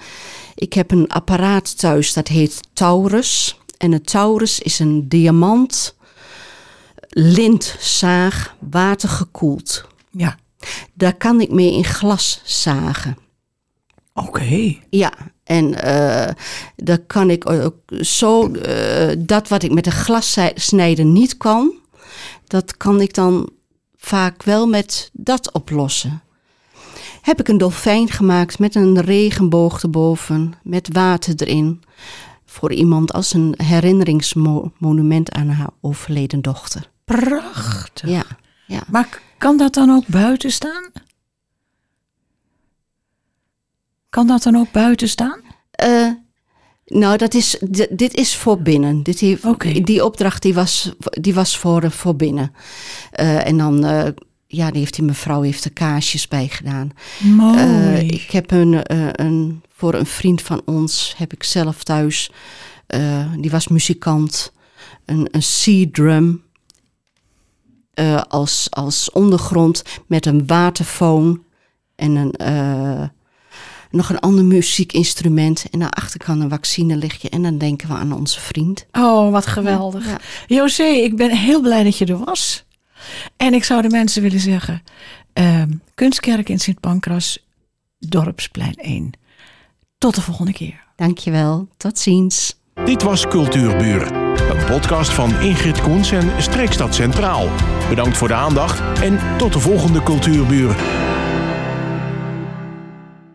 Ik 0.55 0.73
heb 0.73 0.91
een 0.91 1.07
apparaat 1.07 1.77
thuis 1.77 2.13
dat 2.13 2.27
heet 2.27 2.59
Taurus. 2.73 3.59
En 3.77 3.91
een 3.91 4.01
Taurus 4.03 4.59
is 4.59 4.79
een 4.79 5.09
diamant 5.09 5.95
lintzaag 7.09 8.55
watergekoeld. 8.59 9.87
Ja, 10.11 10.39
Daar 10.93 11.15
kan 11.15 11.41
ik 11.41 11.51
mee 11.51 11.73
in 11.73 11.85
glas 11.85 12.41
zagen. 12.43 13.17
Oké. 14.27 14.75
Ja, 14.89 15.13
en 15.43 15.75
dan 16.75 17.05
kan 17.07 17.29
ik 17.29 17.49
ook 17.49 17.75
zo 18.01 18.51
eh, 18.51 19.15
dat 19.17 19.47
wat 19.47 19.63
ik 19.63 19.71
met 19.71 19.85
een 19.85 19.91
glassnijder 19.91 21.05
niet 21.05 21.37
kan, 21.37 21.73
dat 22.47 22.77
kan 22.77 23.01
ik 23.01 23.13
dan 23.13 23.49
vaak 23.95 24.43
wel 24.43 24.67
met 24.67 25.09
dat 25.13 25.51
oplossen. 25.51 26.21
Heb 27.21 27.39
ik 27.39 27.47
een 27.47 27.57
dolfijn 27.57 28.09
gemaakt 28.09 28.59
met 28.59 28.75
een 28.75 29.01
regenboog 29.01 29.83
erboven, 29.83 30.53
met 30.63 30.89
water 30.91 31.33
erin, 31.35 31.81
voor 32.45 32.73
iemand 32.73 33.13
als 33.13 33.33
een 33.33 33.53
herinneringsmonument 33.57 35.31
aan 35.31 35.49
haar 35.49 35.69
overleden 35.81 36.41
dochter. 36.41 36.89
Prachtig. 37.05 38.09
Ja, 38.09 38.23
ja. 38.67 38.81
Maar 38.87 39.21
kan 39.37 39.57
dat 39.57 39.73
dan 39.73 39.89
ook 39.89 40.07
buiten 40.07 40.51
staan? 40.51 40.91
Kan 44.11 44.27
dat 44.27 44.43
dan 44.43 44.55
ook 44.55 44.71
buiten 44.71 45.09
staan? 45.09 45.41
Eh, 45.71 46.07
nou, 46.85 47.17
dat 47.17 47.33
is, 47.33 47.57
dit 47.89 48.13
is 48.13 48.35
voor 48.35 48.61
binnen. 48.61 49.03
Dit. 49.03 49.19
Die 49.85 50.05
opdracht 50.05 50.41
die 50.41 50.53
was, 50.53 50.93
die 50.97 51.33
was 51.33 51.57
voor, 51.57 51.91
voor 51.91 52.15
binnen. 52.15 52.53
Eh, 53.11 53.47
en 53.47 53.57
dan, 53.57 53.85
eh, 53.85 54.07
ja, 54.47 54.71
die 54.71 54.79
heeft 54.79 54.95
die 54.95 55.03
mevrouw 55.03 55.41
heeft 55.41 55.65
er 55.65 55.73
kaarsjes 55.73 56.27
bij 56.27 56.47
gedaan. 56.47 56.91
Mooi. 57.19 57.57
Eh, 57.57 58.01
ik 58.01 58.31
heb 58.31 58.51
een, 58.51 58.83
eh, 58.83 59.07
een, 59.11 59.63
voor 59.73 59.93
een 59.93 60.05
vriend 60.05 60.41
van 60.41 60.61
ons, 60.65 61.13
heb 61.17 61.33
ik 61.33 61.43
zelf 61.43 61.83
thuis, 61.83 62.31
eh, 62.87 63.33
die 63.37 63.51
was 63.51 63.67
muzikant, 63.67 64.51
een, 65.05 65.27
een 65.31 65.41
C-drum 65.89 66.43
eh, 67.93 68.21
als, 68.27 68.67
als 68.69 69.11
ondergrond 69.11 69.83
met 70.07 70.25
een 70.25 70.47
waterfoon 70.47 71.43
en 71.95 72.15
een, 72.15 72.31
eh, 72.31 73.03
nog 73.91 74.09
een 74.09 74.19
ander 74.19 74.45
muziekinstrument. 74.45 75.65
En 75.71 75.79
daarachter 75.79 76.19
kan 76.19 76.41
een 76.41 76.49
vaccinelichtje 76.49 77.29
en 77.29 77.41
dan 77.41 77.57
denken 77.57 77.87
we 77.87 77.93
aan 77.93 78.13
onze 78.13 78.39
vriend. 78.39 78.85
oh, 78.91 79.31
wat 79.31 79.45
geweldig. 79.45 80.05
Ja. 80.05 80.19
José, 80.47 80.83
ik 80.83 81.15
ben 81.17 81.31
heel 81.31 81.61
blij 81.61 81.83
dat 81.83 81.97
je 81.97 82.05
er 82.05 82.23
was. 82.25 82.63
En 83.37 83.53
ik 83.53 83.63
zou 83.63 83.81
de 83.81 83.89
mensen 83.89 84.21
willen 84.21 84.39
zeggen... 84.39 84.83
ehm, 85.33 85.69
Kunstkerk 85.95 86.49
in 86.49 86.59
Sint 86.59 86.79
Pancras, 86.79 87.45
Dorpsplein 87.99 88.75
1. 88.75 89.11
Tot 89.97 90.15
de 90.15 90.21
volgende 90.21 90.53
keer. 90.53 90.83
Dankjewel, 90.95 91.67
tot 91.77 91.99
ziens. 91.99 92.59
Dit 92.85 93.03
was 93.03 93.27
Cultuurbuur, 93.27 94.11
een 94.51 94.65
podcast 94.65 95.11
van 95.11 95.39
Ingrid 95.39 95.81
Koens 95.81 96.11
en 96.11 96.41
Streekstad 96.41 96.95
Centraal. 96.95 97.49
Bedankt 97.89 98.17
voor 98.17 98.27
de 98.27 98.33
aandacht 98.33 98.99
en 99.01 99.19
tot 99.37 99.53
de 99.53 99.59
volgende 99.59 100.03
Cultuurbuur. 100.03 100.75